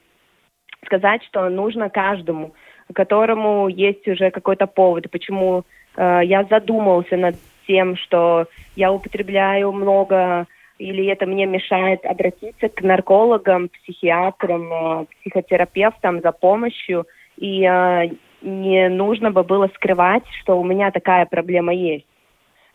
сказать, 0.86 1.24
что 1.26 1.50
нужно 1.50 1.90
каждому, 1.90 2.54
которому 2.94 3.68
есть 3.68 4.08
уже 4.08 4.32
какой-то 4.32 4.66
повод, 4.66 5.12
почему 5.12 5.66
я 5.98 6.46
задумался 6.50 7.18
над 7.18 7.36
тем, 7.68 7.98
что 7.98 8.48
я 8.78 8.94
употребляю 8.94 9.74
много 9.74 10.48
или 10.78 11.06
это 11.08 11.26
мне 11.26 11.46
мешает 11.46 12.06
обратиться 12.06 12.70
к 12.70 12.82
наркологам, 12.82 13.70
психиатрам, 13.70 15.02
э, 15.02 15.06
психотерапевтам 15.22 16.22
за 16.22 16.32
помощью. 16.32 17.06
И 17.38 17.64
э, 17.64 18.10
не 18.42 18.90
нужно 18.90 19.32
бы 19.32 19.44
было 19.44 19.70
скрывать, 19.76 20.24
что 20.42 20.60
у 20.60 20.64
меня 20.64 20.92
такая 20.92 21.26
проблема 21.26 21.74
есть. 21.74 22.06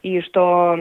И 0.03 0.22
что 0.22 0.78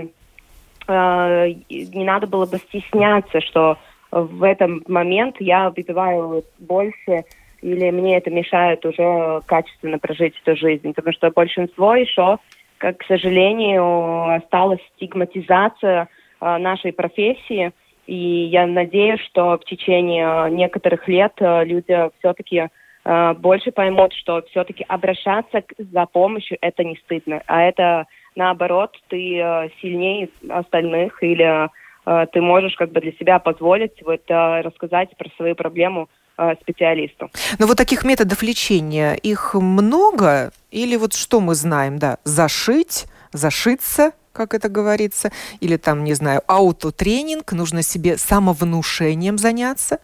э, 0.88 1.54
не 1.70 2.04
надо 2.06 2.28
было 2.28 2.46
бы 2.46 2.58
стесняться, 2.58 3.42
что 3.42 3.78
в 4.12 4.44
этом 4.44 4.84
момент 4.88 5.36
я 5.40 5.70
выпиваю 5.70 6.44
больше, 6.58 7.26
или 7.62 7.92
мне 7.92 8.18
это 8.18 8.32
мешает 8.32 8.86
уже 8.86 9.42
качественно 9.46 10.00
прожить 10.00 10.36
эту 10.44 10.58
жизнь. 10.58 10.94
Потому 10.94 11.14
что 11.14 11.32
большинство 11.32 11.96
еще, 11.96 12.38
как, 12.78 13.00
к 13.00 13.06
сожалению, 13.06 14.36
осталась 14.36 14.80
стигматизация 14.96 16.08
нашей 16.42 16.94
профессии. 16.94 17.72
И 18.08 18.16
я 18.16 18.66
надеюсь, 18.66 19.22
что 19.22 19.58
в 19.58 19.66
течение 19.66 20.50
некоторых 20.50 21.08
лет 21.08 21.34
э, 21.40 21.64
люди 21.66 22.10
все-таки 22.20 22.70
э, 23.06 23.34
больше 23.34 23.72
поймут, 23.72 24.14
что 24.14 24.42
все-таки 24.50 24.84
обращаться 24.88 25.64
за 25.78 26.06
помощью 26.08 26.58
это 26.62 26.84
не 26.84 26.96
стыдно, 27.06 27.44
а 27.46 27.62
это 27.62 28.06
наоборот, 28.36 28.98
ты 29.10 29.70
сильнее 29.82 30.30
остальных 30.50 31.22
или 31.22 31.70
Э, 32.10 32.26
ты 32.32 32.42
можешь 32.42 32.76
как 32.76 32.92
бы 32.92 33.02
для 33.02 33.12
себя 33.14 33.40
позволить 33.40 34.02
вот 34.04 34.22
э, 34.28 34.62
рассказать 34.62 35.16
про 35.18 35.30
свою 35.38 35.56
проблему 35.56 36.10
э, 36.38 36.56
специалисту. 36.62 37.30
Но 37.60 37.68
вот 37.68 37.78
таких 37.78 38.04
методов 38.04 38.42
лечения, 38.42 39.14
их 39.14 39.54
много? 39.54 40.52
Или 40.72 40.96
вот 40.96 41.14
что 41.14 41.40
мы 41.40 41.54
знаем, 41.54 42.00
да, 42.00 42.18
зашить, 42.24 43.06
зашиться, 43.32 44.14
как 44.34 44.54
это 44.54 44.70
говорится, 44.70 45.32
или 45.60 45.78
там, 45.78 46.04
не 46.04 46.14
знаю, 46.14 46.42
аутотренинг, 46.48 47.52
нужно 47.52 47.82
себе 47.82 48.18
самовнушением 48.18 49.38
заняться, 49.38 50.00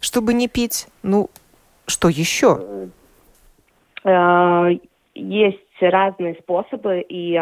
чтобы 0.00 0.34
не 0.34 0.48
пить. 0.48 0.88
Ну, 1.02 1.30
что 1.86 2.08
еще? 2.08 2.88
Есть 5.14 5.58
разные 5.80 6.34
способы, 6.36 7.00
и 7.00 7.32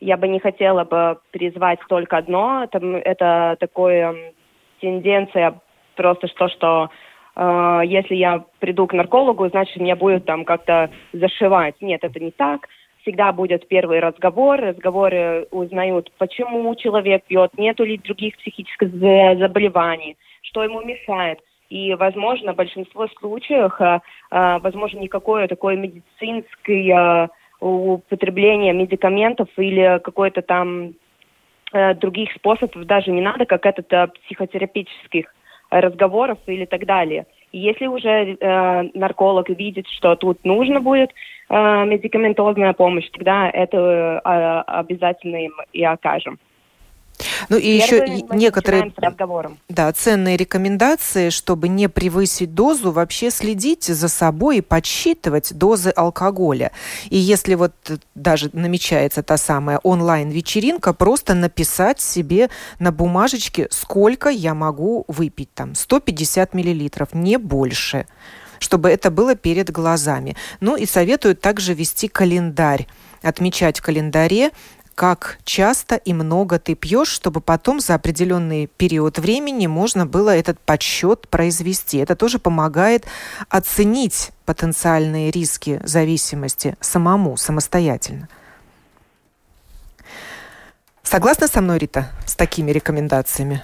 я 0.00 0.16
бы 0.16 0.28
не 0.28 0.40
хотела 0.40 0.84
бы 0.84 1.18
призвать 1.30 1.78
только 1.88 2.18
одно. 2.18 2.64
Это, 2.64 2.78
это 2.78 3.56
такое 3.60 4.32
тенденция 4.80 5.60
просто 5.94 6.28
что, 6.28 6.48
что 6.48 6.90
э, 7.36 7.82
если 7.84 8.14
я 8.14 8.44
приду 8.58 8.86
к 8.86 8.94
наркологу, 8.94 9.48
значит, 9.50 9.76
меня 9.76 9.96
будет 9.96 10.24
там 10.24 10.44
как-то 10.44 10.90
зашивать. 11.12 11.74
Нет, 11.82 12.02
это 12.02 12.18
не 12.18 12.30
так. 12.30 12.66
Всегда 13.02 13.32
будет 13.32 13.66
первый 13.68 14.00
разговор. 14.00 14.60
Разговоры 14.60 15.46
узнают, 15.50 16.12
почему 16.18 16.74
человек 16.74 17.24
пьет, 17.24 17.56
нету 17.56 17.84
ли 17.84 17.98
других 17.98 18.36
психических 18.36 18.90
заболеваний, 18.92 20.16
что 20.42 20.62
ему 20.62 20.82
мешает. 20.82 21.40
И, 21.70 21.94
возможно, 21.94 22.52
в 22.52 22.56
большинстве 22.56 23.06
случаев, 23.18 23.80
э, 23.80 24.00
э, 24.32 24.58
возможно, 24.58 24.98
никакое 24.98 25.46
такое 25.46 25.76
медицинское 25.76 27.30
употребления 27.60 28.72
медикаментов 28.72 29.48
или 29.56 30.00
какой-то 30.02 30.42
там 30.42 30.94
э, 31.72 31.94
других 31.94 32.32
способов 32.32 32.84
даже 32.86 33.10
не 33.10 33.20
надо, 33.20 33.44
как 33.46 33.66
этот 33.66 33.92
э, 33.92 34.08
психотерапевтических 34.24 35.32
разговоров 35.70 36.38
или 36.46 36.64
так 36.64 36.84
далее. 36.86 37.26
Если 37.52 37.86
уже 37.86 38.08
э, 38.08 38.82
нарколог 38.94 39.48
видит, 39.48 39.86
что 39.88 40.14
тут 40.14 40.44
нужно 40.44 40.80
будет 40.80 41.10
э, 41.48 41.84
медикаментозная 41.84 42.72
помощь, 42.74 43.08
тогда 43.10 43.50
это 43.50 44.20
э, 44.24 44.60
обязательно 44.66 45.44
им 45.44 45.52
и 45.72 45.82
окажем. 45.82 46.38
Ну 47.48 47.56
и 47.56 47.68
еще 47.68 48.06
некоторые 48.30 48.92
да, 49.68 49.92
ценные 49.92 50.36
рекомендации, 50.36 51.30
чтобы 51.30 51.68
не 51.68 51.88
превысить 51.88 52.54
дозу, 52.54 52.92
вообще 52.92 53.30
следить 53.30 53.84
за 53.84 54.08
собой 54.08 54.58
и 54.58 54.60
подсчитывать 54.60 55.52
дозы 55.54 55.90
алкоголя. 55.90 56.72
И 57.08 57.16
если 57.16 57.54
вот 57.54 57.72
даже 58.14 58.50
намечается 58.52 59.22
та 59.22 59.36
самая 59.36 59.78
онлайн-вечеринка, 59.82 60.92
просто 60.92 61.34
написать 61.34 62.00
себе 62.00 62.50
на 62.78 62.92
бумажечке, 62.92 63.68
сколько 63.70 64.28
я 64.28 64.54
могу 64.54 65.04
выпить 65.08 65.52
там, 65.54 65.74
150 65.74 66.54
миллилитров, 66.54 67.14
не 67.14 67.36
больше 67.36 68.06
чтобы 68.62 68.90
это 68.90 69.10
было 69.10 69.34
перед 69.34 69.70
глазами. 69.70 70.36
Ну 70.60 70.76
и 70.76 70.84
советуют 70.84 71.40
также 71.40 71.72
вести 71.72 72.08
календарь 72.08 72.86
отмечать 73.22 73.78
в 73.78 73.82
календаре 73.82 74.50
как 74.94 75.38
часто 75.44 75.96
и 75.96 76.12
много 76.12 76.58
ты 76.58 76.74
пьешь, 76.74 77.08
чтобы 77.08 77.40
потом 77.40 77.80
за 77.80 77.94
определенный 77.94 78.66
период 78.66 79.18
времени 79.18 79.66
можно 79.66 80.06
было 80.06 80.30
этот 80.30 80.58
подсчет 80.60 81.28
произвести. 81.28 81.98
Это 81.98 82.16
тоже 82.16 82.38
помогает 82.38 83.06
оценить 83.48 84.32
потенциальные 84.44 85.30
риски 85.30 85.80
зависимости 85.84 86.76
самому, 86.80 87.36
самостоятельно. 87.36 88.28
Согласна 91.02 91.48
со 91.48 91.60
мной, 91.60 91.78
Рита, 91.78 92.06
с 92.24 92.36
такими 92.36 92.70
рекомендациями? 92.70 93.62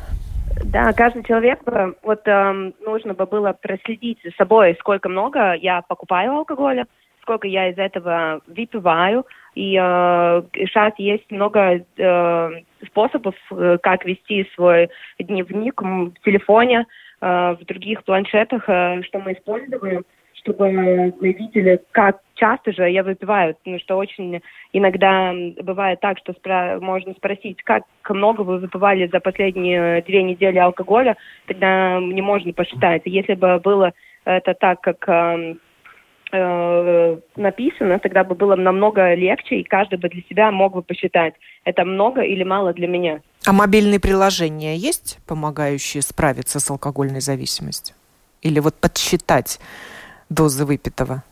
Да, 0.65 0.93
каждый 0.93 1.23
человек, 1.23 1.61
вот 2.03 2.27
э, 2.27 2.73
нужно 2.85 3.15
бы 3.15 3.27
было 3.27 3.53
проследить 3.53 4.19
за 4.25 4.31
собой, 4.33 4.77
сколько 4.81 5.09
много 5.09 5.53
я 5.53 5.83
покупаю 5.83 6.33
алкоголя, 6.33 6.87
сколько 7.23 7.47
я 7.47 7.71
из 7.71 7.79
этого 7.79 8.41
выпиваю, 8.47 9.27
и 9.57 9.75
э, 9.75 10.43
сейчас 10.53 10.93
есть 10.99 11.31
много 11.31 11.81
э, 11.97 12.51
способов, 12.87 13.35
э, 13.51 13.79
как 13.83 14.05
вести 14.05 14.47
свой 14.55 14.91
дневник 15.19 15.81
в 15.81 16.13
телефоне, 16.25 16.87
э, 17.23 17.57
в 17.59 17.65
других 17.65 18.05
планшетах, 18.05 18.69
э, 18.69 19.03
что 19.05 19.19
мы 19.19 19.33
используем, 19.33 20.05
чтобы 20.35 20.71
мы 20.71 21.15
видели, 21.23 21.81
как 21.93 22.21
часто 22.35 22.73
же 22.73 22.91
я 22.91 23.03
выпиваю. 23.03 23.55
Потому 23.55 23.79
что 23.79 23.97
очень 23.97 24.43
иногда 24.75 25.33
бывает 25.63 26.01
так, 26.01 26.19
что 26.19 26.33
спра- 26.33 26.79
можно 26.79 27.15
спросить, 27.15 27.63
как 27.63 27.85
много 28.11 28.43
вы 28.43 28.59
выпивали 28.59 29.07
за 29.07 29.21
последние 29.21 30.03
две 30.03 30.23
недели 30.23 30.59
алкоголя, 30.59 31.17
тогда 31.47 31.99
не 31.99 32.21
можно 32.21 32.53
посчитать. 32.53 33.03
Если 33.07 33.33
бы 33.33 33.59
было 33.59 33.95
это 34.27 34.53
так, 34.53 34.83
как 34.83 35.09
э, 35.09 35.55
э, 36.37 37.17
написано, 37.37 37.99
тогда 37.99 38.25
бы 38.25 38.35
было 38.35 38.57
намного 38.57 39.15
легче, 39.15 39.57
и 39.57 39.65
каждый 39.65 39.99
бы 39.99 40.09
для 40.09 40.23
себя 40.23 40.51
мог 40.51 40.73
бы 40.75 40.83
посчитать, 40.83 41.35
это 41.65 41.85
много 41.85 42.23
или 42.23 42.45
мало 42.45 42.73
для 42.73 42.87
меня. 42.87 43.21
А 43.47 43.53
мобильные 43.53 44.01
приложения 44.01 44.77
есть, 44.77 45.19
помогающие 45.27 46.03
справиться 46.03 46.61
с 46.61 46.71
алкогольной 46.71 47.21
зависимостью? 47.21 47.97
Или 48.43 48.61
вот 48.61 48.75
подсчитать 48.75 49.59
дозы 50.29 50.65
выпитого? 50.65 51.23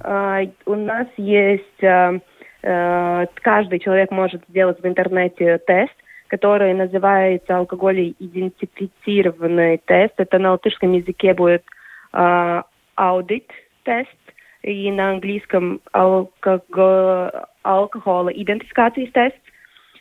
Uh, 0.00 0.52
у 0.66 0.74
нас 0.74 1.06
есть, 1.16 1.82
uh, 1.82 2.20
uh, 2.62 3.26
каждый 3.36 3.78
человек 3.78 4.10
может 4.10 4.42
сделать 4.48 4.82
в 4.82 4.86
интернете 4.86 5.56
тест, 5.66 5.94
который 6.28 6.74
называется 6.74 7.56
алкоголь-идентифицированный 7.56 9.78
тест. 9.78 10.12
Это 10.18 10.38
на 10.38 10.50
латышском 10.52 10.92
языке 10.92 11.32
будет 11.34 11.64
аудит, 12.96 13.50
тест 13.86 14.10
и 14.62 14.90
на 14.90 15.12
английском 15.12 15.80
алкоголь, 15.92 17.30
алкогола 17.62 18.28
идентификации 18.28 19.06
тест. 19.06 19.36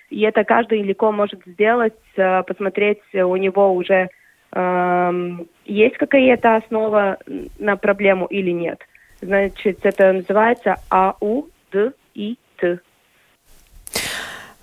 И 0.09 0.21
это 0.21 0.43
каждый 0.43 0.81
легко 0.81 1.11
может 1.11 1.41
сделать, 1.45 1.93
э, 2.15 2.43
посмотреть, 2.43 2.99
у 3.13 3.35
него 3.35 3.73
уже 3.73 4.09
эм, 4.51 5.47
есть 5.65 5.97
какая-то 5.97 6.55
основа 6.57 7.17
на 7.59 7.75
проблему 7.75 8.25
или 8.25 8.51
нет. 8.51 8.79
Значит, 9.21 9.79
это 9.83 10.13
называется 10.13 10.75
АУДИТ. 10.89 12.81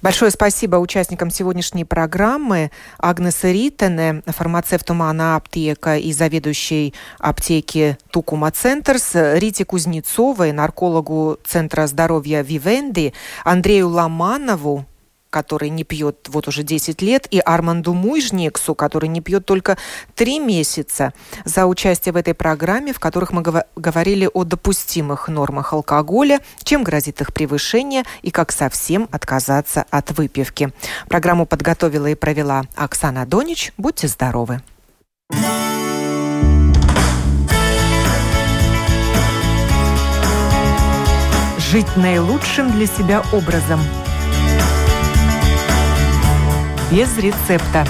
Большое 0.02 0.32
спасибо 0.32 0.76
участникам 0.76 1.30
сегодняшней 1.30 1.84
программы. 1.84 2.72
Агнес 2.98 3.44
Ритене, 3.44 4.24
фармацевт 4.26 4.90
Умана 4.90 5.36
аптека 5.36 5.96
и 5.96 6.12
заведующей 6.12 6.92
аптеки 7.20 7.96
Тукума 8.10 8.50
Центрс, 8.50 9.12
Рите 9.14 9.64
Кузнецовой, 9.64 10.50
наркологу 10.50 11.38
Центра 11.44 11.86
здоровья 11.86 12.42
Вивенди, 12.42 13.14
Андрею 13.44 13.90
Ломанову, 13.90 14.86
который 15.32 15.70
не 15.70 15.82
пьет 15.82 16.28
вот 16.28 16.46
уже 16.46 16.62
10 16.62 17.02
лет, 17.02 17.26
и 17.30 17.40
Арманду 17.40 17.94
Муйжниксу, 17.94 18.74
который 18.74 19.08
не 19.08 19.20
пьет 19.20 19.46
только 19.46 19.78
3 20.14 20.38
месяца, 20.38 21.12
за 21.44 21.66
участие 21.66 22.12
в 22.12 22.16
этой 22.16 22.34
программе, 22.34 22.92
в 22.92 23.00
которых 23.00 23.32
мы 23.32 23.42
говорили 23.74 24.28
о 24.32 24.44
допустимых 24.44 25.28
нормах 25.28 25.72
алкоголя, 25.72 26.40
чем 26.62 26.84
грозит 26.84 27.20
их 27.22 27.32
превышение 27.32 28.04
и 28.20 28.30
как 28.30 28.52
совсем 28.52 29.08
отказаться 29.10 29.86
от 29.90 30.10
выпивки. 30.12 30.72
Программу 31.08 31.46
подготовила 31.46 32.06
и 32.06 32.14
провела 32.14 32.64
Оксана 32.76 33.24
Донич. 33.24 33.72
Будьте 33.78 34.08
здоровы! 34.08 34.60
Жить 41.58 41.96
наилучшим 41.96 42.70
для 42.72 42.86
себя 42.86 43.22
образом. 43.32 43.80
Без 46.92 47.16
рецепта. 47.16 47.86